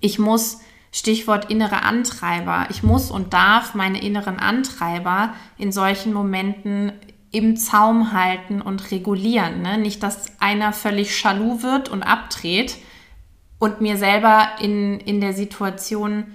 [0.00, 0.58] Ich muss
[0.94, 2.68] Stichwort innere Antreiber.
[2.70, 6.92] Ich muss und darf meine inneren Antreiber in solchen Momenten
[7.32, 9.60] im Zaum halten und regulieren.
[9.60, 9.76] Ne?
[9.76, 12.76] Nicht, dass einer völlig schalu wird und abdreht
[13.58, 16.26] und mir selber in, in der Situation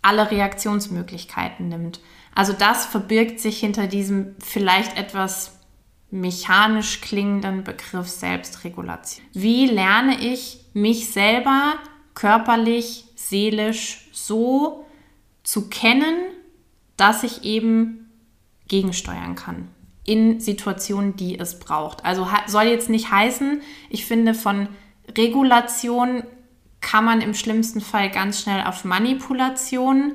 [0.00, 2.00] alle Reaktionsmöglichkeiten nimmt.
[2.34, 5.58] Also das verbirgt sich hinter diesem vielleicht etwas
[6.10, 9.26] mechanisch klingenden Begriff Selbstregulation.
[9.34, 11.74] Wie lerne ich mich selber
[12.14, 14.84] körperlich seelisch so
[15.42, 16.16] zu kennen,
[16.96, 18.10] dass ich eben
[18.68, 19.68] gegensteuern kann
[20.04, 22.04] in Situationen, die es braucht.
[22.04, 24.68] Also soll jetzt nicht heißen, ich finde, von
[25.16, 26.24] Regulation
[26.80, 30.14] kann man im schlimmsten Fall ganz schnell auf Manipulation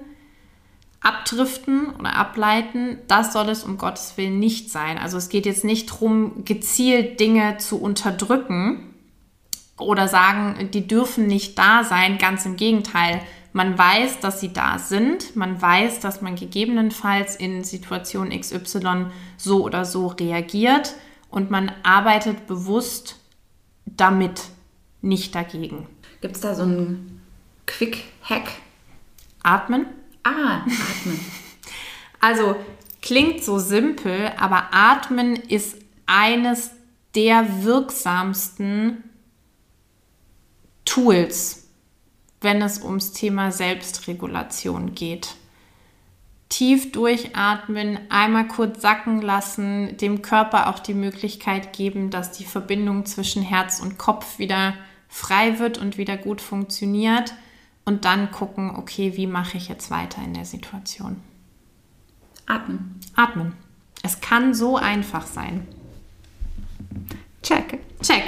[1.00, 4.98] abdriften oder ableiten, das soll es um Gottes Willen nicht sein.
[4.98, 8.94] Also es geht jetzt nicht darum, gezielt Dinge zu unterdrücken
[9.80, 12.18] oder sagen, die dürfen nicht da sein.
[12.18, 13.22] Ganz im Gegenteil.
[13.54, 15.36] Man weiß, dass sie da sind.
[15.36, 20.96] Man weiß, dass man gegebenenfalls in Situation XY so oder so reagiert.
[21.30, 23.20] Und man arbeitet bewusst
[23.86, 24.44] damit,
[25.02, 25.88] nicht dagegen.
[26.22, 27.22] Gibt es da so einen
[27.66, 28.50] Quick-Hack?
[29.44, 29.86] Atmen.
[30.24, 31.20] Ah, atmen.
[32.20, 32.56] also
[33.02, 36.72] klingt so simpel, aber atmen ist eines
[37.16, 39.04] der wirksamsten
[40.98, 41.68] Tools,
[42.42, 45.36] wenn es ums Thema Selbstregulation geht.
[46.50, 53.06] Tief durchatmen, einmal kurz sacken lassen, dem Körper auch die Möglichkeit geben, dass die Verbindung
[53.06, 54.74] zwischen Herz und Kopf wieder
[55.08, 57.36] frei wird und wieder gut funktioniert
[57.86, 61.22] und dann gucken, okay, wie mache ich jetzt weiter in der Situation?
[62.48, 63.00] Atmen.
[63.16, 63.54] Atmen.
[64.02, 65.68] Es kann so einfach sein.
[67.44, 67.78] Check.
[68.02, 68.24] Check.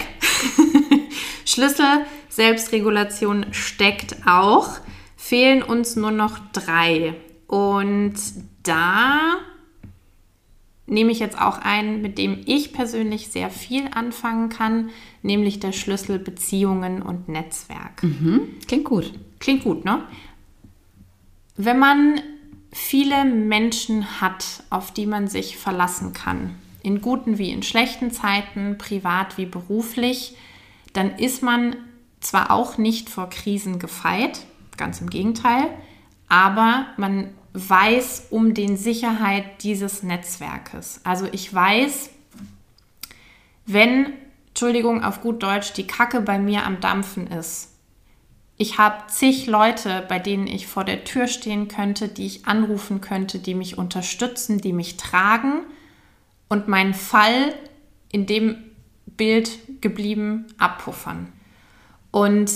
[1.46, 2.06] Schlüssel
[2.40, 4.80] Selbstregulation steckt auch.
[5.18, 7.16] Fehlen uns nur noch drei.
[7.48, 8.14] Und
[8.64, 9.40] da
[10.88, 14.90] nehme ich jetzt auch einen, mit dem ich persönlich sehr viel anfangen kann,
[15.22, 18.04] nämlich der Schlüssel Beziehungen und Netzwerk.
[18.04, 18.48] Mhm.
[18.66, 19.12] Klingt gut.
[19.40, 20.04] Klingt gut, ne?
[21.58, 22.22] Wenn man
[22.72, 28.78] viele Menschen hat, auf die man sich verlassen kann, in guten wie in schlechten Zeiten,
[28.78, 30.38] privat wie beruflich,
[30.94, 31.76] dann ist man
[32.20, 34.46] zwar auch nicht vor Krisen gefeit,
[34.78, 35.70] ganz im Gegenteil,
[36.28, 41.02] aber man weiß um den Sicherheit dieses Netzwerkes.
[41.04, 42.10] Also ich weiß,
[43.66, 44.14] wenn,
[44.50, 47.70] Entschuldigung, auf gut Deutsch, die Kacke bei mir am Dampfen ist,
[48.62, 53.00] ich habe zig Leute, bei denen ich vor der Tür stehen könnte, die ich anrufen
[53.00, 55.62] könnte, die mich unterstützen, die mich tragen
[56.50, 57.54] und meinen Fall
[58.12, 58.58] in dem
[59.06, 61.32] Bild geblieben abpuffern.
[62.12, 62.52] Und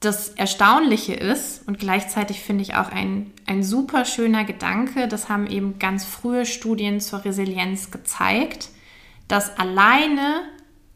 [0.00, 5.46] das Erstaunliche ist und gleichzeitig finde ich auch ein, ein super schöner Gedanke, das haben
[5.46, 8.68] eben ganz frühe Studien zur Resilienz gezeigt,
[9.26, 10.42] dass alleine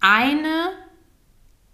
[0.01, 0.71] eine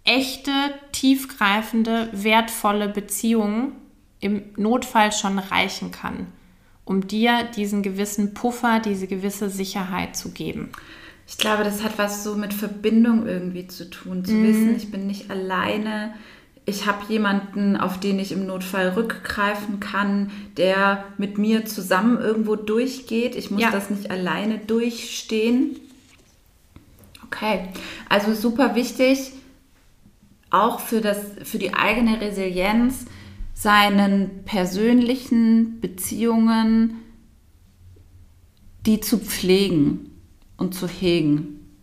[0.03, 0.51] echte,
[0.93, 3.73] tiefgreifende, wertvolle Beziehung
[4.19, 6.27] im Notfall schon reichen kann,
[6.85, 10.69] um dir diesen gewissen Puffer, diese gewisse Sicherheit zu geben.
[11.27, 14.47] Ich glaube, das hat was so mit Verbindung irgendwie zu tun, zu mhm.
[14.47, 16.13] wissen, ich bin nicht alleine.
[16.65, 22.55] Ich habe jemanden, auf den ich im Notfall rückgreifen kann, der mit mir zusammen irgendwo
[22.55, 23.35] durchgeht.
[23.35, 23.71] Ich muss ja.
[23.71, 25.77] das nicht alleine durchstehen.
[27.25, 27.67] Okay,
[28.07, 29.33] also super wichtig,
[30.49, 33.05] auch für, das, für die eigene Resilienz
[33.53, 37.01] seinen persönlichen Beziehungen,
[38.85, 40.16] die zu pflegen
[40.57, 41.75] und zu hegen.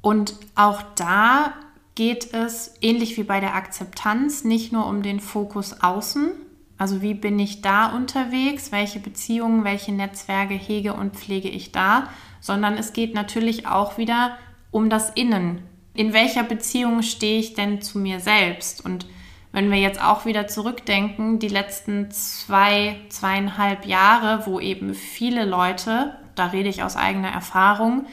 [0.00, 1.54] Und auch da
[1.94, 6.32] geht es, ähnlich wie bei der Akzeptanz, nicht nur um den Fokus außen,
[6.76, 12.08] also wie bin ich da unterwegs, welche Beziehungen, welche Netzwerke hege und pflege ich da,
[12.40, 14.36] sondern es geht natürlich auch wieder
[14.70, 15.62] um das Innen,
[15.94, 18.84] in welcher Beziehung stehe ich denn zu mir selbst?
[18.84, 19.06] Und
[19.52, 26.16] wenn wir jetzt auch wieder zurückdenken, die letzten zwei, zweieinhalb Jahre, wo eben viele Leute,
[26.34, 28.06] da rede ich aus eigener Erfahrung,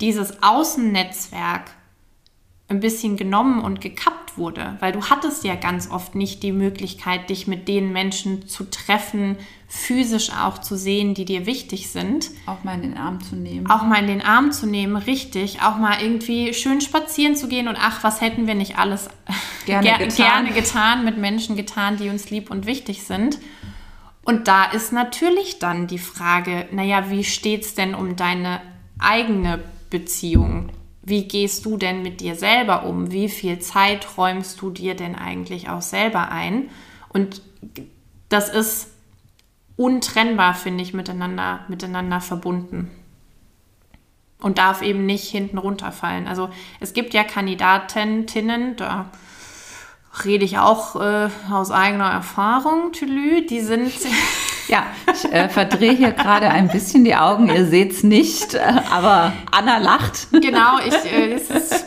[0.00, 1.70] dieses Außennetzwerk
[2.68, 7.30] ein bisschen genommen und gekappt wurde, weil du hattest ja ganz oft nicht die Möglichkeit,
[7.30, 9.36] dich mit den Menschen zu treffen,
[9.68, 12.30] physisch auch zu sehen, die dir wichtig sind.
[12.44, 13.70] Auch mal in den Arm zu nehmen.
[13.70, 15.62] Auch mal in den Arm zu nehmen, richtig.
[15.62, 19.08] Auch mal irgendwie schön spazieren zu gehen und ach, was hätten wir nicht alles
[19.64, 20.16] gerne, ger getan.
[20.16, 23.38] gerne getan, mit Menschen getan, die uns lieb und wichtig sind.
[24.26, 28.60] Und da ist natürlich dann die Frage, naja, wie steht es denn um deine
[28.98, 30.70] eigene Beziehung?
[31.00, 33.12] Wie gehst du denn mit dir selber um?
[33.12, 36.70] Wie viel Zeit räumst du dir denn eigentlich auch selber ein?
[37.08, 37.40] Und
[38.28, 38.88] das ist
[39.76, 42.90] untrennbar, finde ich, miteinander, miteinander verbunden.
[44.40, 46.26] Und darf eben nicht hinten runterfallen.
[46.26, 49.08] Also es gibt ja Kandidatinnen, da
[50.24, 53.92] rede ich auch äh, aus eigener Erfahrung, Tülü, die sind
[54.68, 57.48] Ja, ich äh, verdrehe hier gerade ein bisschen die Augen.
[57.48, 60.28] Ihr seht es nicht, äh, aber Anna lacht.
[60.36, 61.86] Genau, ich, äh, es ist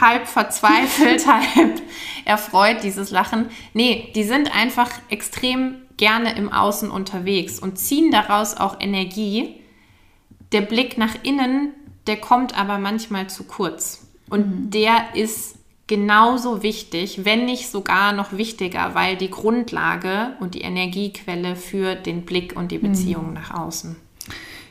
[0.00, 1.82] halb verzweifelt, halb
[2.24, 3.48] erfreut, dieses Lachen.
[3.72, 9.60] Nee, die sind einfach extrem gerne im Außen unterwegs und ziehen daraus auch Energie.
[10.52, 11.72] Der Blick nach innen,
[12.06, 14.06] der kommt aber manchmal zu kurz.
[14.28, 14.70] Und mhm.
[14.70, 15.56] der ist
[15.86, 22.22] genauso wichtig, wenn nicht sogar noch wichtiger, weil die Grundlage und die Energiequelle für den
[22.22, 23.34] Blick und die Beziehung mhm.
[23.34, 23.96] nach außen.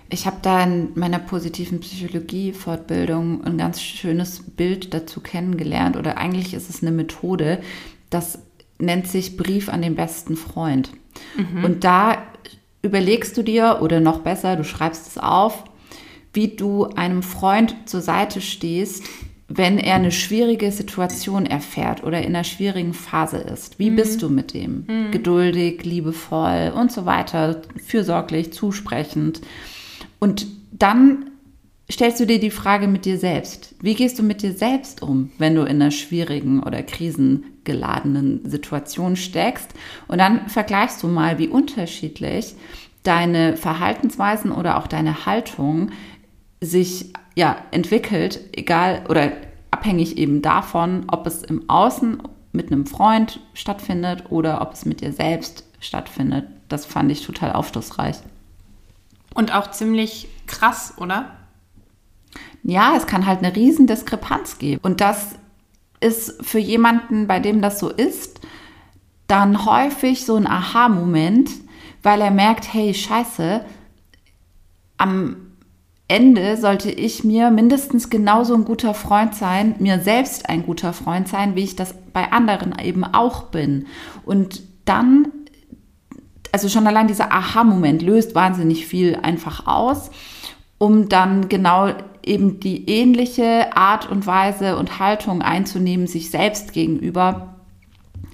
[0.09, 6.53] Ich habe da in meiner positiven Psychologie-Fortbildung ein ganz schönes Bild dazu kennengelernt oder eigentlich
[6.53, 7.61] ist es eine Methode,
[8.09, 8.39] das
[8.77, 10.91] nennt sich Brief an den besten Freund.
[11.37, 11.63] Mhm.
[11.63, 12.21] Und da
[12.81, 15.63] überlegst du dir oder noch besser, du schreibst es auf,
[16.33, 19.03] wie du einem Freund zur Seite stehst,
[19.47, 23.77] wenn er eine schwierige Situation erfährt oder in einer schwierigen Phase ist.
[23.77, 23.95] Wie mhm.
[23.95, 24.85] bist du mit dem?
[24.87, 25.11] Mhm.
[25.11, 29.41] Geduldig, liebevoll und so weiter, fürsorglich, zusprechend.
[30.19, 31.29] Und dann
[31.91, 33.75] stellst du dir die Frage mit dir selbst.
[33.81, 39.15] Wie gehst du mit dir selbst um, wenn du in einer schwierigen oder krisengeladenen Situation
[39.15, 39.71] steckst?
[40.07, 42.55] Und dann vergleichst du mal, wie unterschiedlich
[43.03, 45.91] deine Verhaltensweisen oder auch deine Haltung
[46.65, 49.31] sich ja entwickelt, egal oder
[49.71, 55.01] abhängig eben davon, ob es im Außen mit einem Freund stattfindet oder ob es mit
[55.01, 56.47] dir selbst stattfindet.
[56.69, 58.17] Das fand ich total aufschlussreich.
[59.33, 61.35] Und auch ziemlich krass, oder?
[62.63, 64.79] Ja, es kann halt eine riesen Diskrepanz geben.
[64.81, 65.35] Und das
[65.99, 68.39] ist für jemanden, bei dem das so ist,
[69.27, 71.49] dann häufig so ein Aha-Moment,
[72.01, 73.65] weil er merkt, hey, scheiße,
[74.97, 75.44] am
[76.07, 81.27] Ende sollte ich mir mindestens genauso ein guter Freund sein, mir selbst ein guter Freund
[81.27, 83.87] sein, wie ich das bei anderen eben auch bin.
[84.23, 85.29] Und dann,
[86.51, 90.11] also schon allein dieser Aha-Moment löst wahnsinnig viel einfach aus,
[90.77, 91.89] um dann genau
[92.23, 97.55] eben die ähnliche Art und Weise und Haltung einzunehmen, sich selbst gegenüber,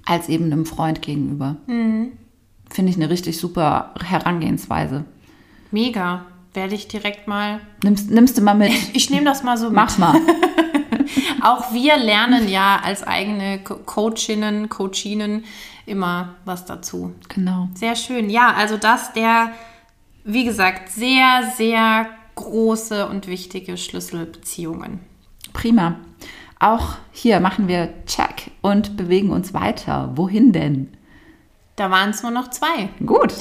[0.06, 1.56] als eben einem Freund gegenüber.
[1.68, 2.12] Mhm.
[2.70, 5.06] Finde ich eine richtig super Herangehensweise.
[5.72, 7.62] Mega werde ich direkt mal.
[7.84, 8.72] Nimmst, nimmst du mal mit?
[8.94, 9.76] Ich nehme das mal so mit.
[9.76, 10.16] Mach mal.
[11.42, 15.46] Auch wir lernen ja als eigene Coachinnen, Coachinen
[15.86, 17.14] immer was dazu.
[17.30, 17.70] Genau.
[17.74, 18.30] Sehr schön.
[18.30, 19.52] Ja, also das der,
[20.24, 25.00] wie gesagt, sehr, sehr große und wichtige Schlüsselbeziehungen.
[25.54, 25.98] Prima.
[26.60, 30.12] Auch hier machen wir Check und bewegen uns weiter.
[30.16, 30.96] Wohin denn?
[31.76, 32.90] Da waren es nur noch zwei.
[33.04, 33.34] Gut.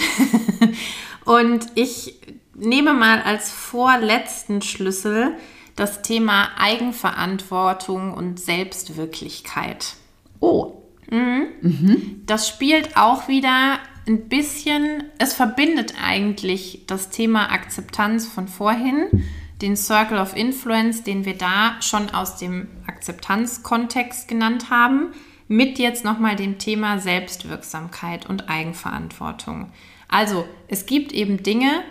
[1.27, 2.15] und ich
[2.61, 5.35] nehme mal als vorletzten Schlüssel
[5.77, 9.95] das Thema Eigenverantwortung und Selbstwirklichkeit.
[10.41, 10.83] Oh.
[11.11, 11.47] Mhm.
[11.63, 12.23] Mhm.
[12.27, 19.25] Das spielt auch wieder ein bisschen, es verbindet eigentlich das Thema Akzeptanz von vorhin,
[19.63, 25.13] den Circle of Influence, den wir da schon aus dem Akzeptanzkontext genannt haben,
[25.49, 29.73] mit jetzt nochmal dem Thema Selbstwirksamkeit und Eigenverantwortung.
[30.09, 31.83] Also es gibt eben Dinge,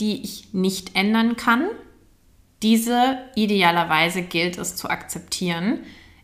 [0.00, 1.66] die ich nicht ändern kann.
[2.62, 5.80] Diese idealerweise gilt es zu akzeptieren.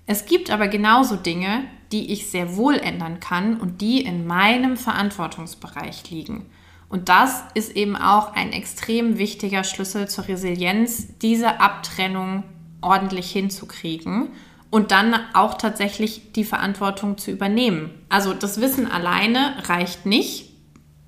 [0.07, 4.77] Es gibt aber genauso Dinge, die ich sehr wohl ändern kann und die in meinem
[4.77, 6.47] Verantwortungsbereich liegen.
[6.89, 12.43] Und das ist eben auch ein extrem wichtiger Schlüssel zur Resilienz, diese Abtrennung
[12.81, 14.31] ordentlich hinzukriegen
[14.71, 17.91] und dann auch tatsächlich die Verantwortung zu übernehmen.
[18.09, 20.50] Also das Wissen alleine reicht nicht,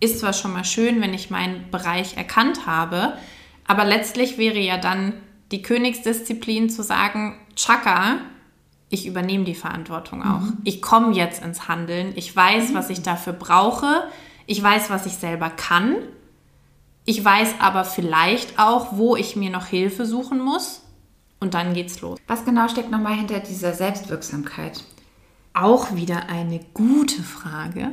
[0.02, 3.14] ist zwar schon mal schön, wenn ich meinen Bereich erkannt habe,
[3.66, 5.14] aber letztlich wäre ja dann
[5.52, 8.16] die Königsdisziplin zu sagen, Chaka,
[8.88, 10.40] ich übernehme die Verantwortung auch.
[10.40, 10.58] Mhm.
[10.64, 12.12] Ich komme jetzt ins Handeln.
[12.16, 14.08] Ich weiß, was ich dafür brauche.
[14.46, 15.94] Ich weiß, was ich selber kann.
[17.04, 20.82] Ich weiß aber vielleicht auch, wo ich mir noch Hilfe suchen muss.
[21.38, 22.18] Und dann geht's los.
[22.26, 24.82] Was genau steckt nochmal hinter dieser Selbstwirksamkeit?
[25.54, 27.92] Auch wieder eine gute Frage.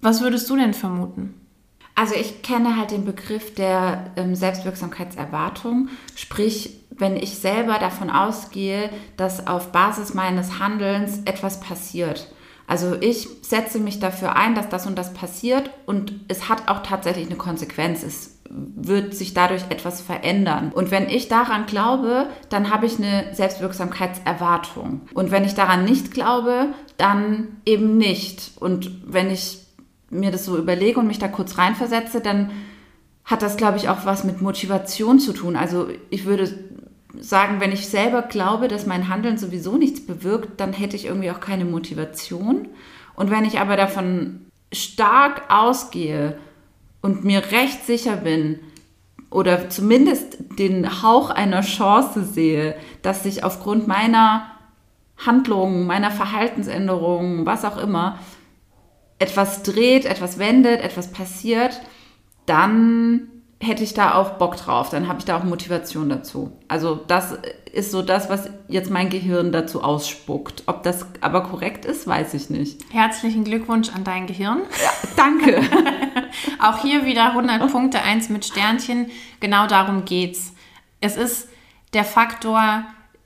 [0.00, 1.34] Was würdest du denn vermuten?
[1.94, 8.90] Also ich kenne halt den Begriff der ähm, Selbstwirksamkeitserwartung, sprich, wenn ich selber davon ausgehe,
[9.16, 12.32] dass auf Basis meines Handelns etwas passiert.
[12.68, 16.84] Also ich setze mich dafür ein, dass das und das passiert und es hat auch
[16.84, 18.04] tatsächlich eine Konsequenz.
[18.04, 20.70] Es wird sich dadurch etwas verändern.
[20.72, 25.02] Und wenn ich daran glaube, dann habe ich eine Selbstwirksamkeitserwartung.
[25.14, 28.52] Und wenn ich daran nicht glaube, dann eben nicht.
[28.60, 29.67] Und wenn ich
[30.10, 32.50] mir das so überlege und mich da kurz reinversetze, dann
[33.24, 35.54] hat das, glaube ich, auch was mit Motivation zu tun.
[35.54, 36.48] Also ich würde
[37.18, 41.30] sagen, wenn ich selber glaube, dass mein Handeln sowieso nichts bewirkt, dann hätte ich irgendwie
[41.30, 42.68] auch keine Motivation.
[43.14, 46.38] Und wenn ich aber davon stark ausgehe
[47.02, 48.60] und mir recht sicher bin
[49.30, 54.46] oder zumindest den Hauch einer Chance sehe, dass sich aufgrund meiner
[55.18, 58.18] Handlungen, meiner Verhaltensänderungen, was auch immer,
[59.18, 61.80] etwas dreht, etwas wendet, etwas passiert,
[62.46, 63.28] dann
[63.60, 66.52] hätte ich da auch Bock drauf, dann habe ich da auch Motivation dazu.
[66.68, 67.36] Also das
[67.72, 70.62] ist so das, was jetzt mein Gehirn dazu ausspuckt.
[70.66, 72.80] Ob das aber korrekt ist, weiß ich nicht.
[72.92, 74.60] Herzlichen Glückwunsch an dein Gehirn.
[74.82, 75.60] Ja, danke.
[76.62, 79.10] auch hier wieder 100 Punkte, eins mit Sternchen.
[79.40, 80.54] Genau darum geht's.
[81.00, 81.48] Es ist
[81.94, 82.84] der Faktor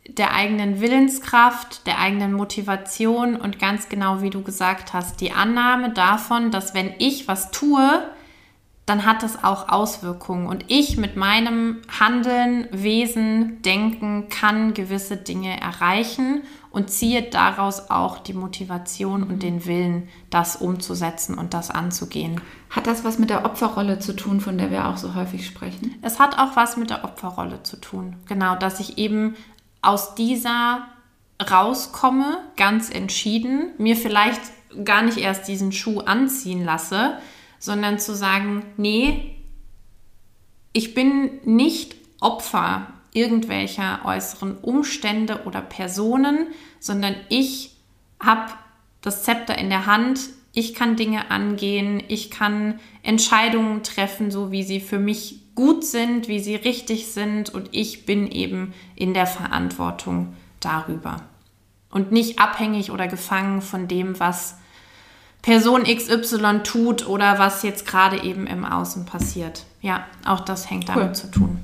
[0.09, 5.91] der eigenen Willenskraft, der eigenen Motivation und ganz genau, wie du gesagt hast, die Annahme
[5.91, 8.03] davon, dass wenn ich was tue,
[8.85, 10.49] dann hat das auch Auswirkungen.
[10.49, 18.19] Und ich mit meinem Handeln, Wesen, Denken kann gewisse Dinge erreichen und ziehe daraus auch
[18.19, 22.41] die Motivation und den Willen, das umzusetzen und das anzugehen.
[22.71, 25.95] Hat das was mit der Opferrolle zu tun, von der wir auch so häufig sprechen?
[26.03, 28.17] Es hat auch was mit der Opferrolle zu tun.
[28.27, 29.37] Genau, dass ich eben
[29.83, 30.87] aus dieser
[31.51, 34.41] rauskomme, ganz entschieden, mir vielleicht
[34.85, 37.19] gar nicht erst diesen Schuh anziehen lasse,
[37.59, 39.37] sondern zu sagen, nee,
[40.73, 46.47] ich bin nicht Opfer irgendwelcher äußeren Umstände oder Personen,
[46.81, 47.77] sondern ich
[48.19, 48.53] habe
[49.03, 50.21] das Zepter in der Hand,
[50.55, 56.29] ich kann Dinge angehen, ich kann Entscheidungen treffen, so wie sie für mich gut sind,
[56.29, 61.17] wie sie richtig sind und ich bin eben in der Verantwortung darüber.
[61.91, 64.57] Und nicht abhängig oder gefangen von dem, was
[65.43, 69.67] Person XY tut oder was jetzt gerade eben im Außen passiert.
[69.83, 71.15] Ja, auch das hängt damit cool.
[71.15, 71.59] zu tun.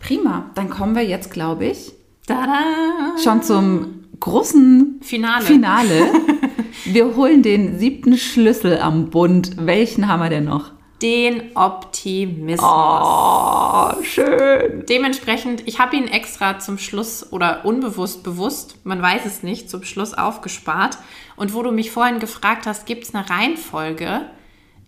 [0.00, 1.92] Prima, dann kommen wir jetzt, glaube ich,
[2.26, 2.60] Tada!
[3.22, 5.44] schon zum großen Finale.
[5.44, 6.12] Finale.
[6.84, 9.56] wir holen den siebten Schlüssel am Bund.
[9.58, 10.70] Welchen haben wir denn noch?
[11.02, 12.68] Den Optimismus.
[12.68, 14.84] Oh, schön.
[14.88, 19.84] Dementsprechend, ich habe ihn extra zum Schluss oder unbewusst bewusst, man weiß es nicht, zum
[19.84, 20.98] Schluss aufgespart.
[21.36, 24.22] Und wo du mich vorhin gefragt hast, gibt es eine Reihenfolge?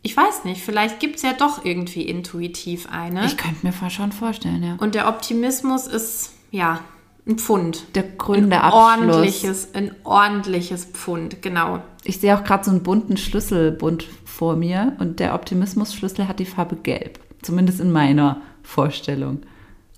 [0.02, 3.26] Ich weiß nicht, vielleicht gibt es ja doch irgendwie intuitiv eine.
[3.26, 4.76] Ich könnte mir schon vorstellen, ja.
[4.80, 6.80] Und der Optimismus ist, ja,
[7.26, 7.84] ein Pfund.
[7.94, 8.82] Der grüne Abschluss.
[8.82, 11.82] Ordentliches, ein ordentliches Pfund, genau.
[12.04, 16.46] Ich sehe auch gerade so einen bunten Schlüsselbund vor mir und der Optimismus-Schlüssel hat die
[16.46, 17.20] Farbe gelb.
[17.42, 19.42] Zumindest in meiner Vorstellung.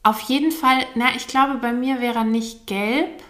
[0.02, 3.22] Auf jeden Fall, na, ich glaube, bei mir wäre er nicht gelb,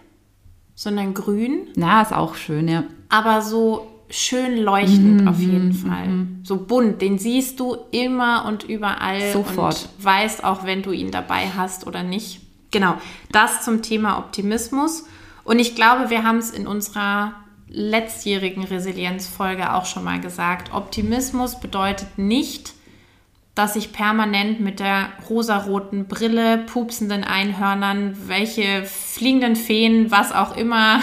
[0.74, 1.68] sondern grün.
[1.76, 2.84] Na, ist auch schön, ja.
[3.10, 6.08] Aber so schön leuchtend mm auf jeden mm Fall.
[6.08, 9.32] Mm so bunt, den siehst du immer und überall.
[9.32, 9.88] Sofort.
[9.96, 12.40] Und weißt auch, wenn du ihn dabei hast oder nicht.
[12.72, 12.94] Genau,
[13.30, 15.04] das zum Thema Optimismus.
[15.44, 17.34] Und ich glaube, wir haben es in unserer
[17.72, 20.72] letztjährigen Resilienzfolge auch schon mal gesagt.
[20.72, 22.74] Optimismus bedeutet nicht,
[23.54, 31.00] dass ich permanent mit der rosaroten Brille, pupsenden Einhörnern, welche fliegenden Feen, was auch immer,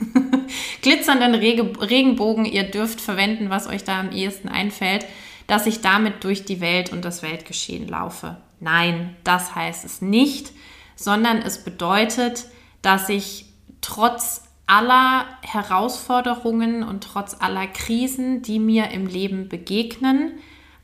[0.82, 5.06] glitzernden Regenbogen ihr dürft verwenden, was euch da am ehesten einfällt,
[5.46, 8.36] dass ich damit durch die Welt und das Weltgeschehen laufe.
[8.60, 10.52] Nein, das heißt es nicht
[10.96, 12.46] sondern es bedeutet,
[12.82, 13.46] dass ich
[13.82, 20.32] trotz aller Herausforderungen und trotz aller Krisen, die mir im Leben begegnen,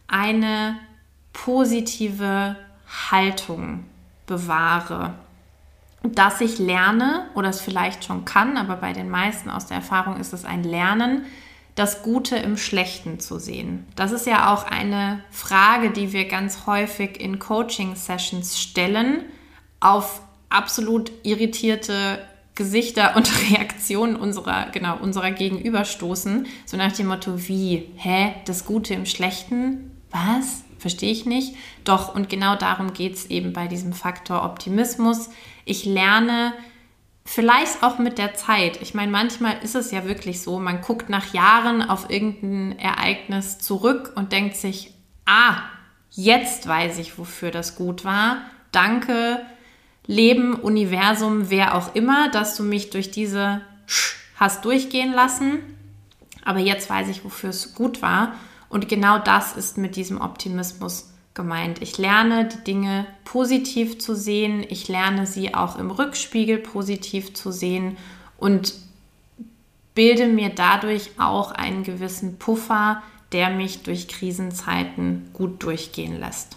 [0.06, 0.78] eine
[1.32, 2.56] positive
[3.10, 3.84] Haltung
[4.26, 5.14] bewahre.
[6.02, 10.18] Dass ich lerne oder es vielleicht schon kann, aber bei den meisten aus der Erfahrung
[10.18, 11.24] ist es ein Lernen,
[11.74, 13.86] das Gute im Schlechten zu sehen.
[13.96, 19.24] Das ist ja auch eine Frage, die wir ganz häufig in Coaching-Sessions stellen
[19.80, 20.20] auf
[20.50, 22.18] absolut irritierte
[22.54, 26.46] Gesichter und Reaktionen unserer, genau, unserer Gegenüber stoßen.
[26.66, 29.90] So nach dem Motto, wie, hä, das Gute im Schlechten?
[30.10, 30.64] Was?
[30.78, 31.54] Verstehe ich nicht.
[31.84, 35.30] Doch, und genau darum geht es eben bei diesem Faktor Optimismus.
[35.64, 36.54] Ich lerne
[37.24, 38.82] vielleicht auch mit der Zeit.
[38.82, 43.58] Ich meine, manchmal ist es ja wirklich so, man guckt nach Jahren auf irgendein Ereignis
[43.58, 44.92] zurück und denkt sich,
[45.24, 45.58] ah,
[46.10, 48.38] jetzt weiß ich, wofür das gut war.
[48.72, 49.46] Danke,
[50.06, 55.60] Leben, Universum, wer auch immer, dass du mich durch diese Sch hast durchgehen lassen.
[56.44, 58.34] Aber jetzt weiß ich, wofür es gut war.
[58.68, 61.80] Und genau das ist mit diesem Optimismus gemeint.
[61.80, 64.64] Ich lerne die Dinge positiv zu sehen.
[64.68, 67.96] Ich lerne sie auch im Rückspiegel positiv zu sehen
[68.38, 68.74] und
[69.94, 76.56] bilde mir dadurch auch einen gewissen Puffer, der mich durch Krisenzeiten gut durchgehen lässt.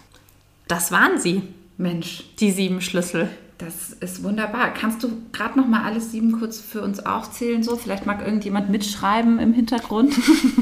[0.68, 1.42] Das waren sie.
[1.76, 2.24] Mensch.
[2.40, 3.28] Die sieben Schlüssel.
[3.58, 4.74] Das ist wunderbar.
[4.74, 7.62] Kannst du gerade noch mal alles sieben kurz für uns aufzählen?
[7.62, 10.14] So, vielleicht mag irgendjemand mitschreiben im Hintergrund.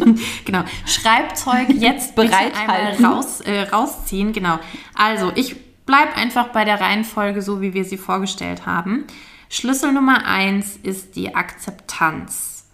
[0.44, 0.62] genau.
[0.86, 4.32] Schreibzeug jetzt bereithalten, raus, äh, rausziehen.
[4.32, 4.60] Genau.
[4.94, 5.56] Also ich
[5.86, 9.06] bleibe einfach bei der Reihenfolge, so wie wir sie vorgestellt haben.
[9.48, 12.68] Schlüssel Nummer eins ist die Akzeptanz.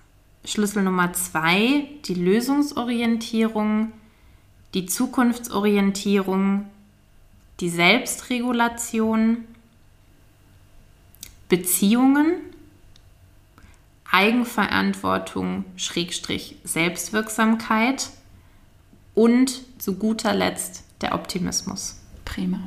[0.45, 3.93] Schlüssel Nummer zwei die Lösungsorientierung.
[4.75, 6.67] die Zukunftsorientierung,
[7.61, 9.45] die Selbstregulation,
[11.49, 12.37] Beziehungen,
[14.11, 18.11] Eigenverantwortung, Schrägstrich Selbstwirksamkeit
[19.15, 22.01] und zu guter Letzt der Optimismus.
[22.25, 22.61] Prima.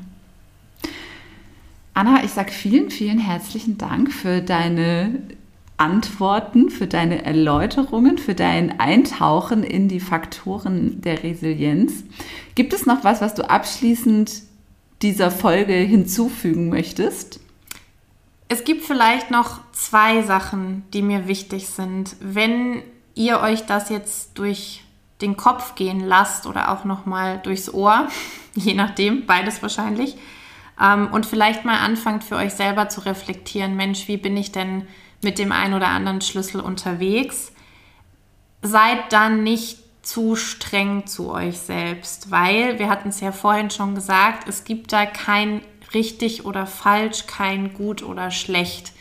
[1.94, 5.22] Anna, ich sage vielen, vielen herzlichen Dank für deine
[5.78, 12.04] Antworten, für deine Erläuterungen, für dein Eintauchen in die Faktoren der Resilienz.
[12.56, 14.44] Gibt es noch was, was du abschließend
[15.02, 17.40] dieser Folge hinzufügen möchtest?
[18.48, 22.16] Es gibt vielleicht noch zwei Sachen, die mir wichtig sind.
[22.20, 22.84] Wenn
[23.16, 24.84] ihr euch das jetzt durch
[25.22, 28.08] den Kopf gehen lasst oder auch noch mal durchs Ohr,
[28.56, 30.18] je nachdem, beides wahrscheinlich,
[30.80, 34.88] ähm, und vielleicht mal anfangt für euch selber zu reflektieren, Mensch, wie bin ich denn
[35.22, 37.54] mit dem einen oder anderen Schlüssel unterwegs?
[38.62, 43.96] Seid dann nicht zu streng zu euch selbst, weil wir hatten es ja vorhin schon
[43.96, 45.62] gesagt, es gibt da kein
[45.94, 48.92] richtig oder falsch, kein gut oder schlecht.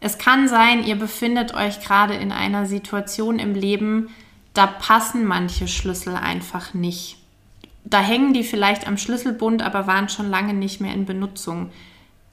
[0.00, 4.08] Es kann sein, ihr befindet euch gerade in einer Situation im Leben,
[4.54, 7.18] da passen manche Schlüssel einfach nicht.
[7.84, 11.70] Da hängen die vielleicht am Schlüsselbund, aber waren schon lange nicht mehr in Benutzung.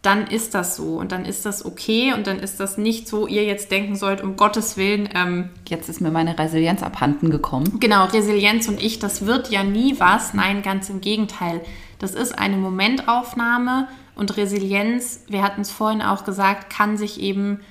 [0.05, 3.25] Dann ist das so und dann ist das okay und dann ist das nicht so,
[3.25, 5.09] ihr jetzt denken sollt, um Gottes Willen.
[5.15, 7.79] Ähm, jetzt ist mir meine Resilienz abhanden gekommen.
[7.79, 10.35] Genau, Resilienz und ich, das wird ja nie was.
[10.35, 11.61] Nein, ganz im Gegenteil.
[11.97, 17.61] Das ist eine Momentaufnahme und Resilienz, wir hatten es vorhin auch gesagt, kann sich eben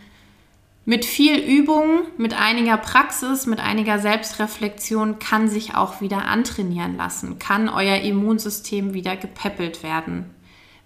[0.85, 7.39] mit viel Übung, mit einiger Praxis, mit einiger Selbstreflexion kann sich auch wieder antrainieren lassen,
[7.39, 10.35] kann euer Immunsystem wieder gepäppelt werden.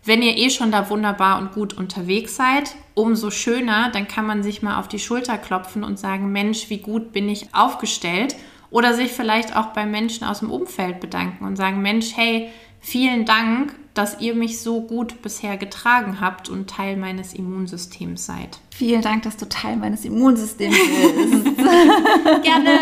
[0.09, 4.42] Wenn ihr eh schon da wunderbar und gut unterwegs seid, umso schöner, dann kann man
[4.42, 8.34] sich mal auf die Schulter klopfen und sagen, Mensch, wie gut bin ich aufgestellt
[8.70, 12.48] oder sich vielleicht auch bei Menschen aus dem Umfeld bedanken und sagen, Mensch, hey,
[12.80, 18.61] vielen Dank, dass ihr mich so gut bisher getragen habt und Teil meines Immunsystems seid.
[18.74, 21.56] Vielen Dank, dass du Teil meines Immunsystems bist.
[22.44, 22.78] Gerne,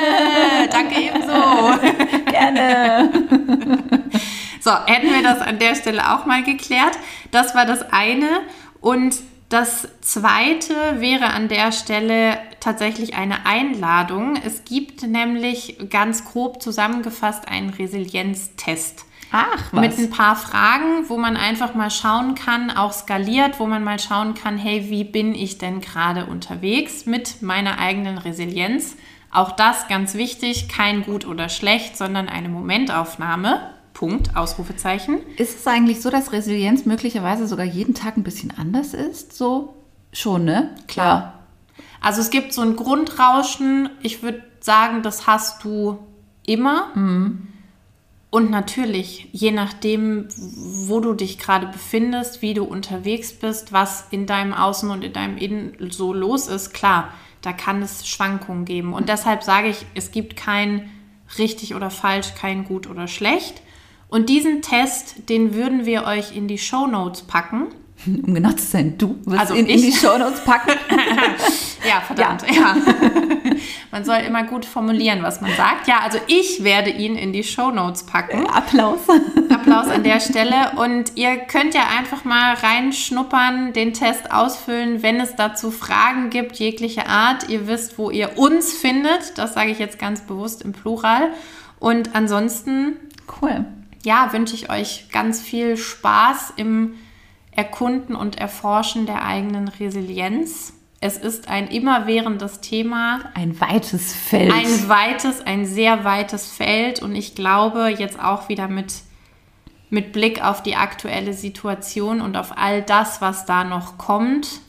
[0.71, 2.31] danke ebenso.
[2.31, 3.11] Gerne.
[4.67, 6.99] So, hätten wir das an der Stelle auch mal geklärt.
[7.31, 8.41] Das war das eine.
[8.81, 9.15] Und
[9.49, 14.35] das zweite wäre an der Stelle tatsächlich eine Einladung.
[14.45, 19.05] Es gibt nämlich ganz grob zusammengefasst einen Resilienztest.
[19.31, 19.81] Ach, was?
[19.81, 24.01] Mit ein paar Fragen, wo man einfach mal schauen kann, auch skaliert, wo man mal
[24.01, 28.97] schauen kann, hey, wie bin ich denn gerade unterwegs mit meiner eigenen Resilienz?
[29.31, 33.76] Auch das ganz wichtig, kein gut oder schlecht, sondern eine Momentaufnahme.
[33.97, 35.21] Punkt, Ausrufezeichen.
[35.39, 39.33] Ist es eigentlich so, dass Resilienz möglicherweise sogar jeden Tag ein bisschen anders ist?
[39.33, 39.75] So
[40.13, 40.75] schon, ne?
[40.87, 41.47] Klar.
[42.03, 43.89] Also es gibt so ein Grundrauschen.
[44.03, 45.99] Ich würde sagen, das hast du
[46.45, 46.95] immer.
[46.95, 47.49] Mhm.
[48.29, 54.27] Und natürlich, je nachdem, wo du dich gerade befindest, wie du unterwegs bist, was in
[54.27, 58.93] deinem Außen und in deinem Innen so los ist, klar, da kann es Schwankungen geben.
[58.93, 60.91] Und deshalb sage ich, es gibt kein
[61.39, 63.63] richtig oder falsch, kein gut oder schlecht.
[64.09, 67.67] Und diesen Test, den würden wir euch in die Show Notes packen.
[68.07, 70.71] Um genau zu sein, du wirst also ihn in die Show Notes packen.
[71.89, 72.55] ja, verdammt, ja.
[72.55, 72.77] ja.
[73.91, 75.89] Man soll immer gut formulieren, was man sagt.
[75.89, 78.45] Ja, also ich werde ihn in die Show Notes packen.
[78.45, 78.99] Äh, Applaus.
[79.51, 80.73] Applaus an der Stelle.
[80.77, 86.57] Und ihr könnt ja einfach mal reinschnuppern, den Test ausfüllen, wenn es dazu Fragen gibt,
[86.57, 87.49] jeglicher Art.
[87.49, 89.39] Ihr wisst, wo ihr uns findet.
[89.39, 91.31] Das sage ich jetzt ganz bewusst im Plural.
[91.79, 92.99] Und ansonsten.
[93.41, 93.65] Cool.
[94.07, 96.95] Ja, wünsche ich euch ganz viel Spaß im
[97.51, 100.75] Erkunden und Erforschen der eigenen Resilienz.
[101.01, 103.33] Es ist ein immerwährendes Thema.
[103.35, 104.53] Ein weites Feld.
[104.53, 107.03] Ein weites, ein sehr weites Feld.
[107.03, 108.95] Und ich glaube, jetzt auch wieder mit,
[109.91, 114.61] mit Blick auf die aktuelle Situation und auf all das, was da noch kommt,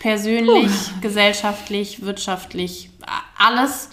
[0.00, 1.00] persönlich, Puh.
[1.00, 2.90] gesellschaftlich, wirtschaftlich,
[3.38, 3.88] alles,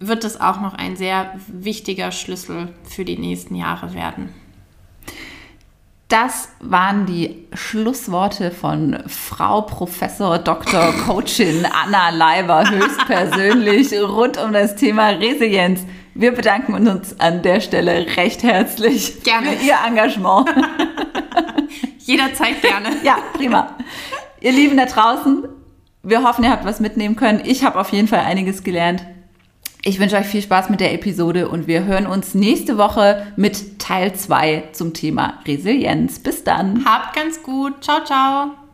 [0.00, 4.34] wird es auch noch ein sehr wichtiger Schlüssel für die nächsten Jahre werden.
[6.08, 10.92] Das waren die Schlussworte von Frau Professor Dr.
[11.06, 15.84] Coachin Anna Leiber höchstpersönlich rund um das Thema Resilienz.
[16.14, 19.48] Wir bedanken uns an der Stelle recht herzlich gerne.
[19.48, 20.48] für Ihr Engagement.
[21.98, 22.90] Jederzeit gerne.
[23.02, 23.76] Ja, prima.
[24.40, 25.48] Ihr Lieben da draußen,
[26.04, 27.42] wir hoffen, ihr habt was mitnehmen können.
[27.44, 29.04] Ich habe auf jeden Fall einiges gelernt.
[29.86, 33.78] Ich wünsche euch viel Spaß mit der Episode und wir hören uns nächste Woche mit
[33.78, 36.18] Teil 2 zum Thema Resilienz.
[36.18, 36.84] Bis dann.
[36.84, 37.84] Habt ganz gut.
[37.84, 38.65] Ciao, ciao.